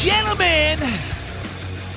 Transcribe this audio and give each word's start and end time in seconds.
Gentlemen, 0.00 0.78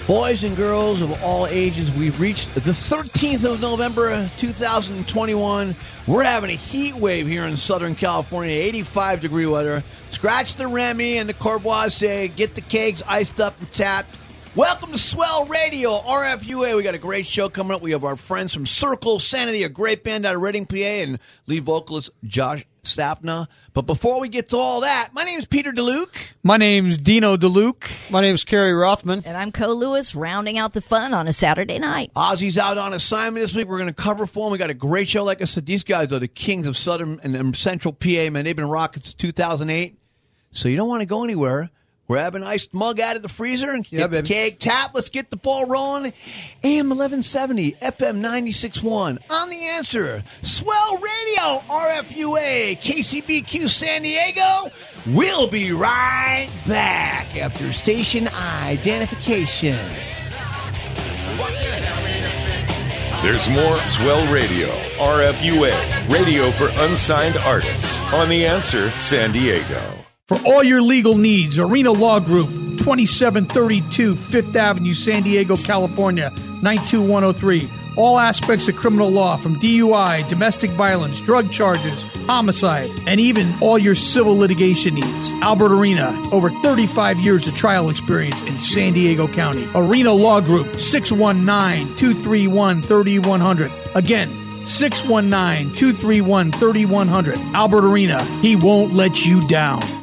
boys 0.08 0.44
and 0.44 0.58
girls 0.58 1.00
of 1.00 1.24
all 1.24 1.48
ages, 1.48 1.90
we've 1.94 2.20
reached 2.20 2.54
the 2.54 2.60
13th 2.60 3.46
of 3.46 3.62
November 3.62 4.30
2021. 4.40 5.74
We're 6.06 6.24
having 6.24 6.50
a 6.50 6.54
heat 6.56 6.96
wave 6.96 7.28
here 7.28 7.46
in 7.46 7.56
Southern 7.56 7.96
California, 7.96 8.54
85 8.54 9.22
degree 9.22 9.46
weather. 9.46 9.86
Scratch 10.12 10.56
the 10.56 10.68
Remy 10.68 11.18
and 11.18 11.30
the 11.30 11.34
Courvoisier, 11.34 12.28
get 12.28 12.56
the 12.56 12.62
cakes 12.62 13.02
iced 13.08 13.40
up 13.40 13.58
and 13.62 13.72
tapped. 13.72 14.14
Welcome 14.54 14.92
to 14.92 14.98
Swell 14.98 15.46
Radio, 15.46 15.92
RFUA. 15.92 16.76
We 16.76 16.84
got 16.84 16.96
a 16.96 17.00
great 17.00 17.26
show 17.26 17.48
coming 17.48 17.74
up. 17.74 17.82
We 17.82 17.92
have 17.92 18.04
our 18.04 18.18
friends 18.18 18.54
from 18.54 18.66
Circle 18.66 19.20
Sanity, 19.20 19.64
a 19.64 19.70
great 19.70 20.04
band 20.04 20.26
out 20.26 20.36
of 20.36 20.42
Reading, 20.42 20.66
PA, 20.66 20.76
and 20.76 21.20
lead 21.48 21.64
vocalist 21.64 22.10
Josh 22.26 22.66
Sapna. 22.84 23.48
But 23.74 23.84
before 23.84 24.22
we 24.22 24.30
get 24.30 24.50
to 24.50 24.58
all 24.58 24.82
that, 24.82 25.10
my 25.14 25.24
name 25.24 25.40
is 25.40 25.46
Peter 25.46 25.72
DeLuke. 25.72 26.34
My 26.44 26.58
name's 26.58 26.98
Dino 26.98 27.38
DeLuke. 27.38 27.90
My 28.12 28.22
name's 28.22 28.44
Kerry 28.44 28.74
Rothman. 28.74 29.24
And 29.26 29.36
I'm 29.36 29.52
Co 29.52 29.70
Lewis, 29.70 30.14
rounding 30.14 30.58
out 30.58 30.74
the 30.74 30.82
fun 30.82 31.14
on 31.14 31.28
a 31.28 31.34
Saturday 31.34 31.80
night. 31.80 32.12
Ozzy's 32.16 32.58
out 32.58 32.78
on 32.78 32.94
assignment 32.94 33.44
this 33.44 33.56
week. 33.56 33.68
We're 33.68 33.80
going 33.80 33.94
to 33.94 33.94
cover 33.94 34.28
for 34.28 34.48
him. 34.48 34.52
We 34.52 34.58
got 34.58 34.70
a 34.70 34.76
great 34.76 35.08
show. 35.08 35.24
Like 35.24 35.42
I 35.42 35.46
said, 35.46 35.66
these 35.66 35.84
guys 35.84 36.12
are 36.12 36.20
the 36.20 36.28
kings 36.28 36.68
of 36.68 36.78
Southern 36.78 37.20
and 37.24 37.56
Central 37.56 37.94
PA, 37.94 38.30
man. 38.30 38.44
They've 38.44 38.56
been 38.56 38.70
rocking 38.70 39.02
since 39.02 39.16
2008. 39.16 39.98
So 40.52 40.70
you 40.70 40.76
don't 40.76 40.90
want 40.90 41.02
to 41.02 41.08
go 41.08 41.24
anywhere. 41.24 41.72
Grab 42.10 42.36
an 42.36 42.44
iced 42.44 42.74
mug 42.74 43.00
out 43.00 43.16
of 43.16 43.22
the 43.22 43.30
freezer 43.30 43.72
and 43.72 43.86
Yeah, 43.90 44.00
get 44.02 44.12
the 44.12 44.18
baby. 44.24 44.28
keg 44.28 44.60
tap. 44.60 44.92
Let's 44.94 45.08
get 45.10 45.30
the 45.30 45.38
ball 45.38 45.66
rolling. 45.66 46.12
AM 46.64 46.90
1170, 46.90 47.72
FM 47.82 48.20
96.1. 48.22 49.20
On 49.30 49.50
the 49.50 49.64
answer, 49.64 50.22
Swell 50.42 50.98
Radio, 50.98 51.64
RFUA, 51.70 52.78
KCBQ 52.82 53.70
San 53.70 54.02
Diego. 54.02 54.70
We'll 55.08 55.48
be 55.48 55.72
right 55.72 56.50
back 56.68 57.38
after 57.38 57.72
station 57.72 58.28
identification. 58.28 59.80
There's 63.22 63.48
more 63.48 63.82
Swell 63.86 64.30
Radio, 64.34 64.68
RFUA, 64.98 66.10
radio 66.14 66.52
for 66.52 66.68
unsigned 66.84 67.38
artists, 67.38 68.02
on 68.12 68.28
The 68.28 68.46
Answer 68.46 68.92
San 69.00 69.32
Diego. 69.32 70.03
For 70.30 70.38
all 70.46 70.64
your 70.64 70.82
legal 70.82 71.18
needs, 71.18 71.60
Arena 71.60 71.92
Law 71.92 72.22
Group, 72.22 72.48
2732 72.48 74.16
Fifth 74.16 74.56
Avenue, 74.56 74.94
San 74.94 75.22
Diego, 75.22 75.58
California, 75.58 76.32
92103. 76.62 77.70
All 77.98 78.18
aspects 78.18 78.70
of 78.70 78.78
criminal 78.78 79.12
law 79.12 79.36
from 79.36 79.58
DUI, 79.58 80.28
domestic 80.30 80.72
violence, 80.72 81.20
drug 81.22 81.52
charges, 81.52 82.02
homicide, 82.26 82.90
and 83.06 83.20
even 83.20 83.54
all 83.62 83.78
your 83.78 83.96
civil 83.96 84.38
litigation 84.38 84.96
needs. 84.96 85.30
Albert 85.42 85.74
Arena, 85.74 86.18
over 86.32 86.50
35 86.50 87.20
years 87.20 87.46
of 87.46 87.58
trial 87.58 87.90
experience 87.90 88.42
in 88.44 88.58
San 88.60 88.94
Diego 88.94 89.28
County. 89.28 89.68
Arena 89.76 90.14
Law 90.14 90.40
Group, 90.40 90.68
619 90.80 91.98
231 91.98 92.82
3100. 92.82 93.70
Again, 93.94 94.30
619 94.66 95.76
231 95.76 96.54
3100. 96.54 97.38
Albert 97.54 97.86
Arena, 97.86 98.24
he 98.40 98.56
won't 98.56 98.94
let 98.94 99.26
you 99.26 99.46
down. 99.50 100.03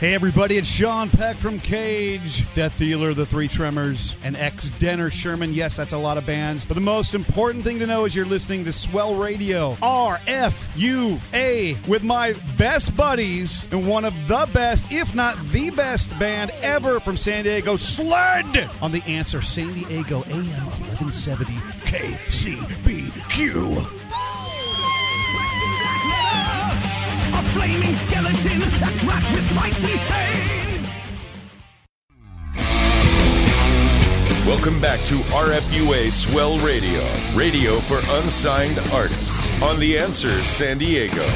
Hey 0.00 0.12
everybody, 0.12 0.58
it's 0.58 0.68
Sean 0.68 1.08
Peck 1.08 1.36
from 1.36 1.60
Cage, 1.60 2.52
Death 2.54 2.76
Dealer, 2.76 3.14
The 3.14 3.24
Three 3.24 3.46
Tremors, 3.46 4.16
and 4.24 4.36
ex 4.36 4.70
Denner 4.70 5.08
Shermann. 5.08 5.54
Yes, 5.54 5.76
that's 5.76 5.92
a 5.92 5.98
lot 5.98 6.18
of 6.18 6.26
bands. 6.26 6.64
But 6.64 6.74
the 6.74 6.80
most 6.80 7.14
important 7.14 7.62
thing 7.62 7.78
to 7.78 7.86
know 7.86 8.04
is 8.04 8.12
you're 8.12 8.26
listening 8.26 8.64
to 8.64 8.72
Swell 8.72 9.14
Radio, 9.14 9.76
RFUA, 9.76 11.86
with 11.86 12.02
my 12.02 12.32
best 12.58 12.96
buddies 12.96 13.68
and 13.70 13.86
one 13.86 14.04
of 14.04 14.14
the 14.26 14.48
best, 14.52 14.90
if 14.90 15.14
not 15.14 15.38
the 15.52 15.70
best 15.70 16.10
band 16.18 16.50
ever 16.60 16.98
from 16.98 17.16
San 17.16 17.44
Diego, 17.44 17.76
Sled, 17.76 18.68
on 18.82 18.90
the 18.90 19.02
answer 19.04 19.40
San 19.40 19.74
Diego 19.74 20.24
AM 20.24 20.66
1170 21.06 21.52
KCBQ. 21.84 24.03
That's 28.78 29.04
wrapped 29.04 29.30
with 29.30 29.48
spikes 29.50 29.80
chains. 29.82 30.88
Welcome 34.46 34.80
back 34.80 35.00
to 35.06 35.14
RFUA 35.32 36.12
Swell 36.12 36.58
Radio, 36.58 37.02
radio 37.34 37.80
for 37.80 38.00
unsigned 38.18 38.78
artists, 38.92 39.50
on 39.62 39.80
The 39.80 39.98
Answer 39.98 40.44
San 40.44 40.78
Diego. 40.78 41.26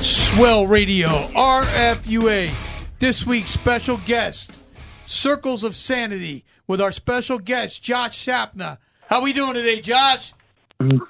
Swell 0.00 0.66
Radio, 0.66 1.08
RFUA. 1.08 2.54
This 3.00 3.26
week's 3.26 3.50
special 3.50 4.00
guest, 4.06 4.52
Circles 5.04 5.64
of 5.64 5.74
Sanity, 5.74 6.44
with 6.66 6.80
our 6.80 6.92
special 6.92 7.38
guest, 7.38 7.82
Josh 7.82 8.24
Sapna. 8.24 8.78
How 9.08 9.20
we 9.20 9.32
doing 9.32 9.54
today, 9.54 9.80
Josh? 9.80 10.32
Doing 10.78 11.02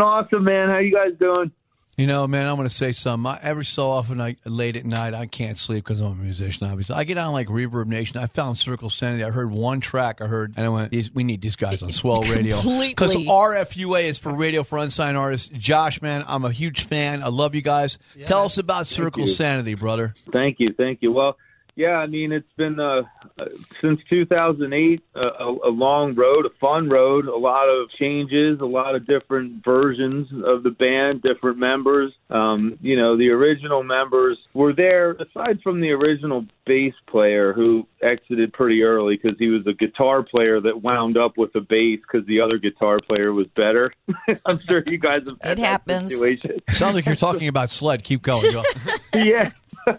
awesome, 0.00 0.44
man. 0.44 0.68
How 0.68 0.78
you 0.78 0.92
guys 0.92 1.18
doing? 1.18 1.50
You 1.96 2.06
know, 2.06 2.26
man, 2.26 2.46
I'm 2.46 2.56
going 2.56 2.68
to 2.68 2.74
say 2.74 2.92
something. 2.92 3.26
I, 3.26 3.38
every 3.42 3.64
so 3.64 3.88
often, 3.88 4.20
I 4.20 4.36
late 4.44 4.76
at 4.76 4.84
night, 4.84 5.14
I 5.14 5.24
can't 5.24 5.56
sleep 5.56 5.82
because 5.82 6.00
I'm 6.00 6.12
a 6.12 6.14
musician. 6.14 6.66
Obviously, 6.66 6.94
I 6.94 7.04
get 7.04 7.16
on 7.16 7.32
like 7.32 7.48
Reverb 7.48 7.86
Nation. 7.86 8.18
I 8.18 8.26
found 8.26 8.58
Circle 8.58 8.90
Sanity. 8.90 9.24
I 9.24 9.30
heard 9.30 9.50
one 9.50 9.80
track. 9.80 10.20
I 10.20 10.26
heard, 10.26 10.52
and 10.58 10.66
I 10.66 10.68
went, 10.68 10.90
"These- 10.90 11.14
"We 11.14 11.24
need 11.24 11.40
these 11.40 11.56
guys 11.56 11.82
on 11.82 11.90
Swell 11.92 12.22
Radio." 12.24 12.56
Completely. 12.56 12.88
Because 12.88 13.16
RFUA 13.16 14.02
is 14.02 14.18
for 14.18 14.34
Radio 14.36 14.62
for 14.62 14.76
Unsigned 14.76 15.16
Artists. 15.16 15.48
Josh, 15.48 16.02
man, 16.02 16.22
I'm 16.28 16.44
a 16.44 16.50
huge 16.52 16.84
fan. 16.84 17.22
I 17.22 17.28
love 17.28 17.54
you 17.54 17.62
guys. 17.62 17.98
Tell 18.26 18.44
us 18.44 18.58
about 18.58 18.86
Circle. 18.86 19.26
Sanity, 19.28 19.74
brother. 19.74 20.14
Thank 20.32 20.56
you, 20.60 20.74
thank 20.76 20.98
you. 21.00 21.12
Well, 21.12 21.38
yeah. 21.76 21.96
I 21.96 22.06
mean, 22.06 22.32
it's 22.32 22.50
been 22.56 22.80
uh, 22.80 23.02
uh, 23.38 23.44
since 23.80 24.00
2008 24.10 25.02
uh, 25.14 25.20
a, 25.20 25.68
a 25.68 25.70
long 25.70 26.14
road, 26.14 26.46
a 26.46 26.50
fun 26.60 26.88
road, 26.88 27.26
a 27.26 27.36
lot 27.36 27.68
of 27.68 27.90
changes, 27.98 28.58
a 28.60 28.66
lot 28.66 28.94
of 28.94 29.06
different 29.06 29.64
versions 29.64 30.28
of 30.44 30.62
the 30.62 30.70
band, 30.70 31.22
different 31.22 31.58
members. 31.58 32.12
Um, 32.30 32.78
you 32.80 32.96
know, 32.96 33.16
the 33.16 33.28
original 33.28 33.82
members 33.82 34.38
were 34.54 34.72
there. 34.72 35.12
Aside 35.12 35.60
from 35.62 35.80
the 35.80 35.90
original 35.90 36.46
bass 36.66 36.92
player 37.06 37.52
who 37.52 37.86
exited 38.02 38.52
pretty 38.52 38.82
early 38.82 39.16
because 39.16 39.38
he 39.38 39.48
was 39.48 39.66
a 39.66 39.72
guitar 39.72 40.22
player 40.22 40.60
that 40.60 40.82
wound 40.82 41.16
up 41.16 41.38
with 41.38 41.54
a 41.54 41.60
bass 41.60 42.00
because 42.00 42.26
the 42.26 42.40
other 42.40 42.58
guitar 42.58 42.98
player 43.00 43.32
was 43.32 43.46
better. 43.56 43.92
I'm 44.46 44.60
sure 44.68 44.82
you 44.86 44.98
guys 44.98 45.22
have 45.26 45.38
had 45.40 45.58
It 45.58 45.62
happens. 45.62 46.10
situation. 46.12 46.60
Sounds 46.72 46.94
like 46.96 47.06
you're 47.06 47.14
talking 47.14 47.48
about 47.48 47.70
sled. 47.70 48.04
Keep 48.04 48.22
going. 48.22 48.52
Go. 48.52 48.62
yeah. 49.14 49.50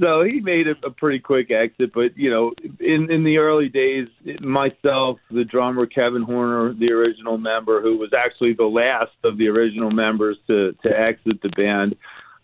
so 0.00 0.22
he 0.24 0.40
made 0.40 0.66
a, 0.66 0.74
a 0.84 0.90
pretty 0.90 1.20
quick 1.20 1.50
exit, 1.50 1.92
but 1.94 2.16
you 2.16 2.28
know, 2.30 2.52
in 2.80 3.10
in 3.10 3.22
the 3.22 3.38
early 3.38 3.68
days, 3.68 4.08
myself, 4.40 5.18
the 5.30 5.44
drummer 5.44 5.86
Kevin 5.86 6.22
Horner, 6.22 6.72
the 6.74 6.90
original 6.92 7.38
member, 7.38 7.80
who 7.80 7.96
was 7.96 8.12
actually 8.12 8.54
the 8.54 8.64
last 8.64 9.12
of 9.22 9.38
the 9.38 9.46
original 9.48 9.92
members 9.92 10.36
to 10.48 10.72
to 10.82 10.88
exit 10.98 11.40
the 11.42 11.48
band, 11.50 11.94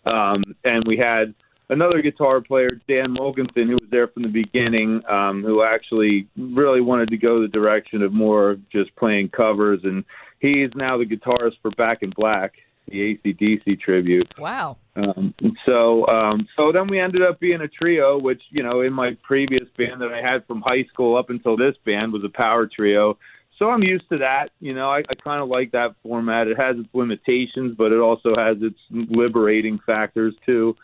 um, 0.05 0.43
and 0.63 0.85
we 0.87 0.95
had 0.97 1.33
another 1.69 2.01
guitar 2.01 2.41
player, 2.41 2.71
Dan 2.87 3.15
Mulkinson, 3.15 3.67
who 3.67 3.73
was 3.73 3.89
there 3.91 4.07
from 4.07 4.23
the 4.23 4.29
beginning, 4.29 5.01
um, 5.09 5.43
who 5.43 5.63
actually 5.63 6.27
really 6.37 6.81
wanted 6.81 7.09
to 7.09 7.17
go 7.17 7.41
the 7.41 7.47
direction 7.47 8.01
of 8.01 8.13
more 8.13 8.57
just 8.71 8.95
playing 8.95 9.29
covers, 9.29 9.79
and 9.83 10.03
he's 10.39 10.69
now 10.75 10.97
the 10.97 11.05
guitarist 11.05 11.55
for 11.61 11.71
Back 11.71 11.99
in 12.01 12.11
Black, 12.11 12.53
the 12.87 13.17
ACDC 13.25 13.79
tribute. 13.79 14.31
Wow. 14.37 14.77
Um, 14.95 15.33
so, 15.65 16.07
um, 16.07 16.47
so 16.55 16.71
then 16.71 16.87
we 16.87 16.99
ended 16.99 17.21
up 17.21 17.39
being 17.39 17.61
a 17.61 17.67
trio, 17.67 18.19
which 18.19 18.41
you 18.49 18.63
know, 18.63 18.81
in 18.81 18.93
my 18.93 19.17
previous 19.23 19.67
band 19.77 20.01
that 20.01 20.11
I 20.13 20.21
had 20.21 20.45
from 20.45 20.61
high 20.61 20.85
school 20.91 21.17
up 21.17 21.29
until 21.29 21.57
this 21.57 21.75
band 21.85 22.13
was 22.13 22.23
a 22.23 22.29
power 22.29 22.67
trio. 22.67 23.17
So 23.57 23.69
I'm 23.69 23.83
used 23.83 24.09
to 24.09 24.17
that. 24.17 24.49
You 24.59 24.73
know, 24.73 24.89
I, 24.89 24.99
I 24.99 25.15
kind 25.23 25.41
of 25.41 25.47
like 25.47 25.71
that 25.71 25.95
format. 26.03 26.47
It 26.47 26.57
has 26.57 26.77
its 26.77 26.89
limitations, 26.93 27.75
but 27.77 27.91
it 27.91 27.99
also 27.99 28.35
has 28.35 28.57
its 28.61 28.77
liberating 28.91 29.79
factors 29.85 30.35
too. 30.45 30.75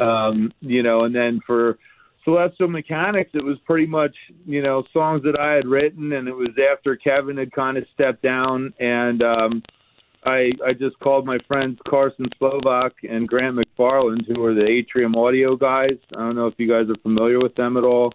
Um, 0.00 0.52
you 0.60 0.82
know, 0.82 1.04
and 1.04 1.14
then 1.14 1.40
for 1.46 1.78
Celestial 2.24 2.68
Mechanics, 2.68 3.30
it 3.34 3.44
was 3.44 3.58
pretty 3.64 3.86
much 3.86 4.14
you 4.46 4.62
know 4.62 4.84
songs 4.92 5.22
that 5.24 5.38
I 5.38 5.52
had 5.52 5.66
written, 5.66 6.12
and 6.12 6.28
it 6.28 6.34
was 6.36 6.50
after 6.72 6.96
Kevin 6.96 7.36
had 7.36 7.52
kind 7.52 7.76
of 7.76 7.84
stepped 7.94 8.22
down 8.22 8.72
and. 8.78 9.22
um 9.22 9.62
I 10.22 10.50
I 10.66 10.74
just 10.74 10.98
called 10.98 11.24
my 11.24 11.38
friends 11.48 11.78
Carson 11.88 12.26
Slovak 12.38 12.92
and 13.08 13.26
Grant 13.26 13.56
McFarland, 13.56 14.26
who 14.26 14.44
are 14.44 14.52
the 14.52 14.66
Atrium 14.66 15.16
Audio 15.16 15.56
guys. 15.56 15.96
I 16.14 16.18
don't 16.18 16.36
know 16.36 16.46
if 16.46 16.52
you 16.58 16.68
guys 16.68 16.90
are 16.90 17.00
familiar 17.02 17.38
with 17.40 17.54
them 17.54 17.78
at 17.78 17.84
all. 17.84 18.12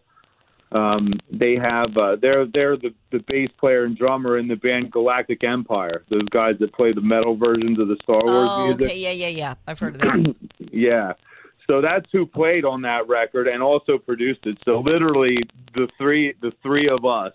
Um, 0.72 1.14
they 1.32 1.56
have 1.56 1.98
uh, 1.98 2.18
they're 2.22 2.46
they're 2.54 2.78
the 2.78 2.94
the 3.12 3.24
bass 3.28 3.50
player 3.60 3.86
and 3.86 3.98
drummer 3.98 4.38
in 4.38 4.48
the 4.48 4.56
band 4.56 4.92
Galactic 4.92 5.44
Empire. 5.44 6.04
Those 6.12 6.30
guys 6.30 6.54
that 6.60 6.74
play 6.74 6.94
the 6.94 7.02
metal 7.02 7.36
versions 7.36 7.80
of 7.80 7.88
the 7.88 7.98
Star 8.04 8.22
Wars 8.24 8.50
Oh, 8.52 8.64
music. 8.66 8.82
okay. 8.84 8.98
Yeah, 9.00 9.10
yeah, 9.10 9.28
yeah. 9.30 9.54
I've 9.66 9.80
heard 9.80 9.96
of 9.96 10.02
that. 10.02 10.36
Yeah. 10.72 11.14
So 11.68 11.82
that's 11.82 12.06
who 12.12 12.26
played 12.26 12.66
on 12.66 12.82
that 12.84 13.08
record 13.08 13.48
and 13.48 13.62
also 13.64 13.98
produced 13.98 14.42
it. 14.46 14.58
So 14.66 14.80
literally 14.80 15.38
the 15.74 15.88
three 15.98 16.34
the 16.42 16.52
three 16.62 16.88
of 16.90 17.06
us 17.06 17.34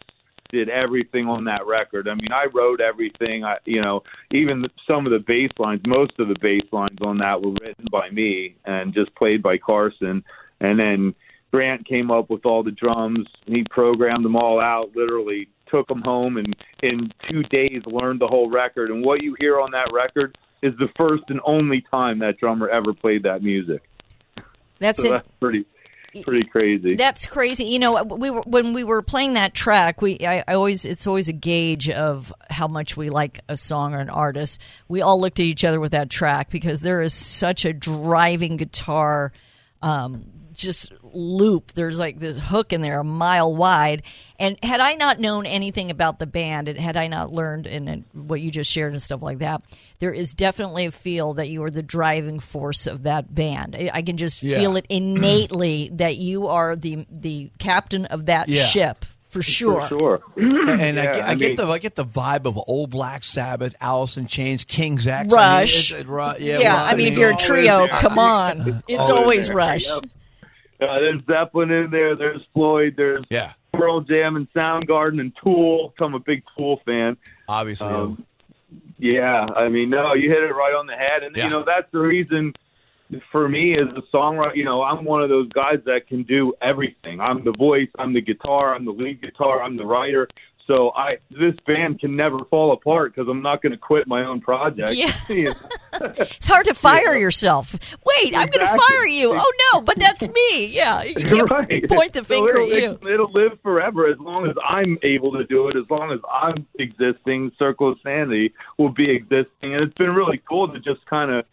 did 0.51 0.69
everything 0.69 1.27
on 1.27 1.45
that 1.45 1.65
record. 1.67 2.09
I 2.09 2.15
mean, 2.15 2.33
I 2.33 2.47
wrote 2.53 2.81
everything. 2.81 3.45
I 3.45 3.57
you 3.65 3.81
know, 3.81 4.03
even 4.33 4.65
some 4.87 5.07
of 5.07 5.13
the 5.13 5.19
bass 5.19 5.51
lines, 5.59 5.81
most 5.87 6.13
of 6.19 6.29
the 6.29 6.37
bass 6.41 6.63
lines 6.73 6.99
on 7.03 7.19
that 7.19 7.43
were 7.43 7.53
written 7.61 7.87
by 7.91 8.11
me 8.11 8.57
and 8.65 8.95
just 8.95 9.15
played 9.15 9.43
by 9.43 9.59
Carson. 9.59 10.23
And 10.61 10.79
then 10.79 11.15
Grant 11.53 11.87
came 11.87 12.11
up 12.11 12.31
with 12.31 12.47
all 12.47 12.63
the 12.63 12.71
drums. 12.71 13.27
He 13.47 13.65
programmed 13.71 14.25
them 14.25 14.37
all 14.37 14.61
out, 14.61 14.95
literally 14.95 15.49
took 15.69 15.87
them 15.89 16.03
home 16.03 16.37
and 16.37 16.55
in 16.83 17.13
2 17.31 17.45
days 17.45 17.83
learned 17.87 18.21
the 18.21 18.27
whole 18.27 18.51
record. 18.51 18.91
And 18.91 19.05
what 19.05 19.23
you 19.23 19.37
hear 19.39 19.61
on 19.61 19.71
that 19.71 19.91
record 19.93 20.37
is 20.63 20.75
the 20.79 20.89
first 20.97 21.23
and 21.29 21.41
only 21.45 21.85
time 21.91 22.19
that 22.19 22.39
drummer 22.39 22.69
ever 22.69 22.93
played 22.93 23.23
that 23.23 23.43
music. 23.43 23.83
That's 24.81 25.01
so 25.01 25.09
it. 25.09 25.11
that's 25.11 25.29
pretty 25.39 25.65
pretty 26.23 26.45
crazy. 26.45 26.97
That's 26.97 27.27
crazy. 27.27 27.65
You 27.67 27.79
know, 27.79 28.03
we 28.03 28.31
were 28.31 28.43
when 28.43 28.73
we 28.73 28.85
were 28.85 29.03
playing 29.03 29.35
that 29.35 29.55
track. 29.55 30.03
We 30.03 30.19
I, 30.27 30.45
I 30.47 30.55
always 30.55 30.85
it's 30.85 31.07
always 31.07 31.29
a 31.29 31.33
gauge 31.33 31.89
of 31.89 32.33
how 32.49 32.67
much 32.67 32.97
we 32.97 33.11
like 33.11 33.41
a 33.49 33.57
song 33.57 33.95
or 33.95 34.01
an 34.01 34.11
artist. 34.11 34.61
We 34.89 35.03
all 35.03 35.21
looked 35.21 35.41
at 35.41 35.47
each 35.47 35.65
other 35.65 35.81
with 35.81 35.93
that 35.93 36.11
track 36.11 36.51
because 36.51 36.81
there 36.81 37.03
is 37.03 37.15
such 37.15 37.65
a 37.65 37.73
driving 37.73 38.57
guitar. 38.57 39.33
Um, 39.83 40.27
just 40.53 40.93
loop. 41.15 41.73
There's 41.73 41.99
like 41.99 42.19
this 42.19 42.37
hook 42.39 42.73
in 42.73 42.81
there 42.81 43.01
a 43.01 43.05
mile 43.05 43.55
wide. 43.55 44.03
And 44.39 44.57
had 44.63 44.81
I 44.81 44.95
not 44.95 45.21
known 45.21 45.45
anything 45.47 45.91
about 45.91 46.19
the 46.19 46.27
band, 46.27 46.69
and 46.69 46.79
had 46.79 46.97
I 46.97 47.09
not 47.09 47.31
learned 47.33 47.67
and, 47.67 47.89
and 47.89 48.05
what 48.13 48.41
you 48.41 48.51
just 48.51 48.71
shared 48.71 48.93
and 48.93 49.03
stuff 49.03 49.21
like 49.23 49.39
that, 49.39 49.63
there 49.99 50.13
is 50.13 50.33
definitely 50.33 50.87
a 50.87 50.91
feel 50.91 51.35
that 51.35 51.51
you 51.51 51.63
are 51.65 51.71
the 51.71 51.83
driving 51.83 52.41
force 52.41 52.87
of 52.87 53.03
that 53.03 53.35
band. 53.35 53.77
I, 53.77 53.91
I 53.95 54.03
can 54.03 54.17
just 54.17 54.43
Yeah. 54.43 54.59
feel 54.59 54.77
it 54.77 54.87
innately 54.91 55.91
that 55.95 56.17
you 56.17 56.47
are 56.49 56.75
the 56.77 57.07
the 57.11 57.51
captain 57.59 58.07
of 58.07 58.27
that 58.27 58.49
Yeah. 58.49 58.65
ship 58.65 59.05
for 59.29 59.43
sure. 59.43 59.83
For 59.89 59.99
sure. 59.99 60.21
and 60.37 60.99
I, 60.99 61.05
get, 61.05 61.17
I, 61.23 61.31
I 61.31 61.35
get 61.35 61.57
the 61.59 61.67
I 61.67 61.79
get 61.79 61.95
the 61.97 62.05
vibe 62.07 62.47
of 62.47 62.59
old 62.67 62.91
Black 62.91 63.23
Sabbath, 63.23 63.77
Alice 63.81 64.17
in 64.17 64.27
Chains, 64.27 64.65
King's 64.65 65.07
X, 65.07 65.31
Rush. 65.31 65.39
I 65.39 65.55
mean, 65.55 65.63
it's- 65.65 65.91
it- 66.01 66.09
Ru- 66.09 66.45
yeah, 66.47 66.59
Yeah, 66.61 66.83
I 66.83 66.97
mean, 66.97 67.09
if 67.09 67.19
you're 67.19 67.31
a 67.33 67.37
trio, 67.37 67.87
come 67.89 68.19
on. 68.19 68.83
It's 68.89 68.99
Always 69.11 69.11
always. 69.11 69.51
Rush. 69.51 69.87
Yep. 69.87 70.05
Uh, 70.81 70.99
there's 71.01 71.21
Zeppelin 71.27 71.71
in 71.71 71.91
there. 71.91 72.17
There's 72.17 72.41
Floyd. 72.55 72.95
There's 72.97 73.25
yeah, 73.31 73.53
Pearl 73.73 74.01
Jam 74.01 74.37
and 74.37 74.51
Soundgarden 74.53 75.21
and 75.21 75.33
Tool. 75.43 75.93
I'm 76.01 76.15
a 76.15 76.19
big 76.19 76.43
Tool 76.57 76.81
fan. 76.87 77.17
obviously. 77.49 77.87
Um, 77.89 78.25
yeah, 78.99 79.47
I 79.57 79.69
mean, 79.69 79.91
no, 79.91 80.15
you 80.15 80.29
hit 80.31 80.43
it 80.43 80.53
right 80.55 80.75
on 80.75 80.87
the 80.87 80.95
head, 80.97 81.23
and 81.23 81.37
Yeah. 81.37 81.45
you 81.45 81.51
know 81.51 81.65
that's 81.65 81.91
the 81.93 81.99
reason 81.99 82.55
for 83.33 83.49
me 83.49 83.75
as 83.75 83.89
a 83.97 84.03
songwriter. 84.15 84.55
You 84.55 84.65
know, 84.65 84.83
I'm 84.83 85.05
one 85.05 85.23
of 85.23 85.29
those 85.29 85.49
guys 85.49 85.79
that 85.87 86.07
can 86.07 86.23
do 86.23 86.55
everything. 86.63 87.21
I'm 87.21 87.43
the 87.45 87.53
voice, 87.53 87.89
I'm 87.99 88.13
the 88.13 88.21
guitar, 88.21 88.75
I'm 88.75 88.85
the 88.85 88.93
lead 88.93 89.21
guitar, 89.23 89.63
I'm 89.63 89.77
the 89.77 89.87
writer. 89.87 90.29
So 90.71 90.93
I 90.95 91.17
this 91.31 91.57
band 91.67 91.99
can 91.99 92.15
never 92.15 92.39
fall 92.49 92.71
apart 92.73 93.13
because 93.13 93.29
I'm 93.29 93.43
not 93.43 93.61
going 93.61 93.73
to 93.73 93.77
quit 93.77 94.07
my 94.07 94.25
own 94.25 94.41
project. 94.41 94.93
Yeah. 94.93 95.13
It's 96.03 96.47
hard 96.47 96.65
to 96.67 96.73
fire 96.75 97.17
yourself. 97.17 97.75
Wait, 98.07 98.35
I'm 98.35 98.49
going 98.49 98.65
to 98.67 98.79
fire 98.89 99.07
you. 99.07 99.33
Oh 99.35 99.53
no, 99.73 99.81
but 99.83 99.99
that's 99.99 100.27
me. 100.29 100.67
Yeah, 100.67 101.03
you 101.03 101.17
can't 101.17 101.51
right. 101.51 101.87
point 101.89 102.13
the 102.15 102.21
So 102.21 102.25
finger 102.25 102.61
at 102.63 102.69
you. 102.69 102.93
it- 103.03 103.07
It'll 103.07 103.31
live 103.33 103.59
forever 103.63 104.07
as 104.07 104.19
long 104.21 104.49
as 104.49 104.55
I'm 104.67 104.97
able 105.03 105.33
to 105.33 105.45
do 105.45 105.69
it. 105.69 105.77
As 105.77 105.91
long 105.91 106.13
as 106.13 106.21
I'm 106.33 106.65
existing, 106.79 107.51
Circle 107.59 107.91
of 107.93 107.99
Sanity 108.03 108.55
will 108.79 108.89
be 108.93 109.11
existing, 109.11 109.75
and 109.75 109.83
it's 109.83 109.95
been 109.99 110.15
really 110.15 110.41
cool 110.49 110.69
to 110.73 110.79
just 110.79 111.05
kind 111.07 111.31
of 111.33 111.45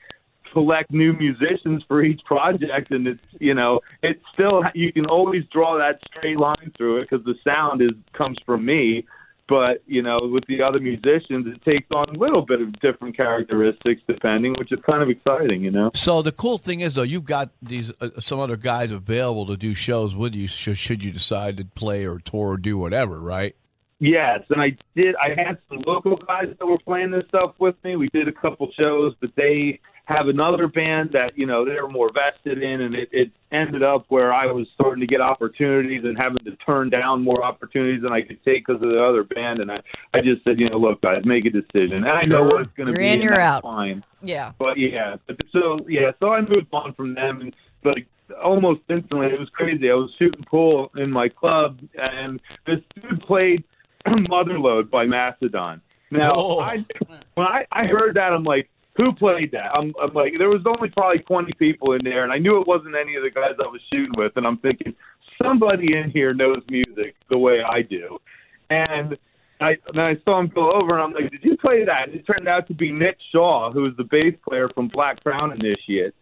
select 0.57 0.92
new 0.92 1.13
musicians 1.13 1.83
for 1.88 2.04
each 2.04 2.21
project. 2.25 2.92
And 2.92 3.07
it's 3.07 3.21
you 3.39 3.54
know 3.54 3.81
it's 4.01 4.21
still 4.33 4.63
you 4.74 4.92
can 4.92 5.06
always 5.06 5.44
draw 5.51 5.77
that 5.77 6.00
straight 6.09 6.38
line 6.38 6.71
through 6.77 7.01
it 7.01 7.09
because 7.09 7.25
the 7.25 7.36
sound 7.44 7.81
is 7.81 7.92
comes 8.13 8.38
from 8.45 8.65
me. 8.65 9.06
But 9.48 9.81
you 9.86 10.01
know, 10.01 10.19
with 10.24 10.44
the 10.48 10.62
other 10.62 10.80
musicians, 10.80 11.48
it 11.48 11.63
takes 11.63 11.88
on 11.92 12.09
a 12.13 12.19
little 12.19 12.45
bit 12.45 12.59
of 12.62 12.74
different 12.81 13.15
characteristics 13.15 14.01
depending, 14.06 14.56
which 14.59 14.73
is 14.73 14.80
kind 14.85 15.02
of 15.02 15.09
exciting. 15.09 15.64
You 15.64 15.71
know. 15.71 15.92
So 15.94 16.21
the 16.21 16.33
cool 16.33 16.57
thing 16.57 16.81
is, 16.81 16.95
though, 16.95 17.04
you've 17.04 17.23
got 17.23 17.52
these 17.61 17.94
uh, 18.02 18.09
some 18.19 18.40
other 18.42 18.57
guys 18.57 18.92
available 18.92 19.45
to 19.45 19.56
do 19.56 19.73
shows 19.73 20.14
with 20.14 20.35
you. 20.35 20.47
Should, 20.47 20.78
should 20.78 21.02
you 21.02 21.11
decide 21.11 21.56
to 21.57 21.66
play 21.66 22.06
or 22.06 22.19
tour 22.19 22.54
or 22.54 22.57
do 22.57 22.78
whatever, 22.78 23.19
right? 23.19 23.56
Yes, 23.99 24.42
and 24.49 24.61
I 24.61 24.77
did. 24.95 25.16
I 25.16 25.30
had 25.30 25.57
some 25.69 25.81
local 25.87 26.18
guys 26.18 26.54
that 26.59 26.66
were 26.66 26.77
playing 26.77 27.11
this 27.11 27.23
stuff 27.30 27.56
with 27.57 27.75
me. 27.83 27.95
We 27.95 28.09
did 28.09 28.27
a 28.27 28.31
couple 28.31 28.69
shows, 28.77 29.13
but 29.19 29.31
they 29.35 29.80
have 30.06 30.27
another 30.27 30.68
band 30.68 31.09
that 31.13 31.35
you 31.35 31.47
know 31.47 31.66
they're 31.66 31.87
more 31.87 32.11
vested 32.13 32.61
in, 32.61 32.81
and 32.81 32.94
it, 32.94 33.09
it 33.11 33.31
ended 33.51 33.81
up 33.81 34.06
where 34.09 34.31
I 34.31 34.45
was 34.45 34.68
starting 34.75 35.01
to 35.01 35.07
get 35.07 35.19
opportunities 35.19 36.04
and 36.04 36.16
having 36.16 36.37
to 36.45 36.56
turn 36.57 36.92
down 36.92 37.23
more 37.23 37.44
opportunities 37.44 38.04
than 38.04 38.13
I 38.13 38.21
could 38.21 38.44
take 38.45 38.68
because 38.68 38.81
of 38.83 38.89
the 38.89 39.04
other 39.04 39.23
band. 39.23 39.59
And 39.59 39.71
I, 39.71 39.81
I 40.13 40.21
just 40.21 40.44
said, 40.44 40.59
you 40.59 40.69
know, 40.69 40.77
look, 40.77 41.01
guys, 41.01 41.23
make 41.25 41.45
a 41.45 41.49
decision. 41.49 42.06
And 42.06 42.09
I 42.09 42.21
know 42.21 42.44
what 42.44 42.61
it's 42.61 42.73
going 42.77 42.87
to 42.87 42.97
be. 42.97 43.09
in, 43.09 43.21
you're 43.21 43.39
out. 43.39 43.63
Fine. 43.63 44.04
Yeah. 44.21 44.51
But 44.59 44.77
yeah, 44.77 45.16
but 45.25 45.37
so 45.51 45.80
yeah, 45.89 46.11
so 46.19 46.33
I 46.33 46.42
moved 46.42 46.68
on 46.71 46.94
from 46.94 47.16
them, 47.16 47.42
and 47.42 47.56
but 47.83 47.97
almost 48.44 48.81
instantly 48.89 49.27
it 49.27 49.39
was 49.39 49.49
crazy. 49.49 49.89
I 49.89 49.95
was 49.95 50.11
shooting 50.19 50.45
pool 50.49 50.92
in 50.95 51.11
my 51.11 51.30
club, 51.30 51.80
and 51.95 52.39
this 52.68 52.80
dude 52.95 53.21
played 53.21 53.63
"Motherlode" 54.30 54.90
by 54.90 55.06
Mastodon. 55.06 55.81
Now, 56.11 56.33
Oh. 56.35 56.59
I, 56.59 56.85
when 57.35 57.47
I, 57.47 57.66
I 57.71 57.85
heard 57.85 58.16
that, 58.16 58.31
I'm 58.33 58.44
like, 58.44 58.69
who 58.95 59.14
played 59.14 59.52
that? 59.52 59.71
I'm, 59.73 59.94
I'm 60.02 60.14
like, 60.14 60.33
there 60.37 60.49
was 60.49 60.61
only 60.66 60.90
probably 60.90 61.19
20 61.19 61.54
people 61.59 61.94
in 61.94 61.99
there, 62.04 62.23
and 62.23 62.31
I 62.31 62.37
knew 62.37 62.59
it 62.61 62.68
wasn't 62.68 62.95
any 62.95 63.16
of 63.16 63.23
the 63.23 63.30
guys 63.30 63.54
I 63.59 63.68
was 63.68 63.81
shooting 63.92 64.14
with, 64.18 64.31
and 64.37 64.47
I'm 64.47 64.57
thinking 64.57 64.95
somebody 65.42 65.95
in 65.97 66.09
here 66.11 66.33
knows 66.33 66.61
music 66.69 67.16
the 67.30 67.37
way 67.37 67.61
I 67.61 67.81
do, 67.81 68.19
and. 68.69 69.18
I, 69.59 69.76
and 69.87 69.99
I 69.99 70.16
saw 70.23 70.40
him 70.40 70.52
go 70.54 70.71
over, 70.71 70.94
and 70.94 71.02
I'm 71.02 71.14
like, 71.14 71.31
"Did 71.31 71.44
you 71.44 71.57
play 71.57 71.83
that?" 71.83 72.09
And 72.09 72.16
it 72.16 72.28
turned 72.28 72.47
out 72.47 72.68
to 72.68 72.76
be 72.76 72.92
Nick 72.92 73.18
Shaw, 73.31 73.71
who 73.71 73.81
was 73.81 73.94
the 73.97 74.04
bass 74.04 74.35
player 74.47 74.69
from 74.69 74.87
Black 74.87 75.23
Crown 75.23 75.52
Initiate. 75.52 76.14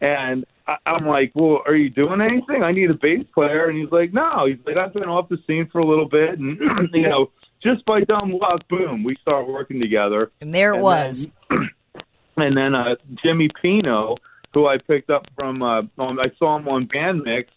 And 0.00 0.46
I, 0.66 0.76
I'm 0.86 1.06
like, 1.06 1.32
well, 1.34 1.62
are 1.66 1.74
you 1.74 1.90
doing 1.90 2.20
anything? 2.20 2.62
I 2.62 2.72
need 2.72 2.90
a 2.90 2.94
bass 2.94 3.24
player, 3.34 3.68
and 3.68 3.78
he's 3.78 3.90
like, 3.90 4.12
no. 4.12 4.46
He's 4.46 4.58
like, 4.66 4.76
I've 4.76 4.92
been 4.92 5.04
off 5.04 5.28
the 5.28 5.38
scene 5.46 5.68
for 5.70 5.80
a 5.80 5.86
little 5.86 6.08
bit, 6.08 6.38
and 6.38 6.58
you 6.92 7.02
know, 7.08 7.30
just 7.62 7.84
by 7.84 8.00
dumb 8.02 8.32
luck, 8.32 8.66
boom, 8.68 9.04
we 9.04 9.16
start 9.22 9.46
working 9.48 9.80
together. 9.80 10.30
And 10.40 10.54
there 10.54 10.72
it 10.72 10.76
And 10.76 10.82
was. 10.82 11.26
then- 11.50 11.70
and 12.36 12.56
then 12.56 12.74
uh, 12.74 12.94
Jimmy 13.22 13.48
Pino, 13.60 14.16
who 14.54 14.66
I 14.66 14.78
picked 14.78 15.10
up 15.10 15.26
from, 15.38 15.62
uh, 15.62 15.82
um, 15.98 16.18
I 16.20 16.30
saw 16.38 16.56
him 16.56 16.66
on 16.68 16.86
Band 16.86 17.22
Mix, 17.22 17.50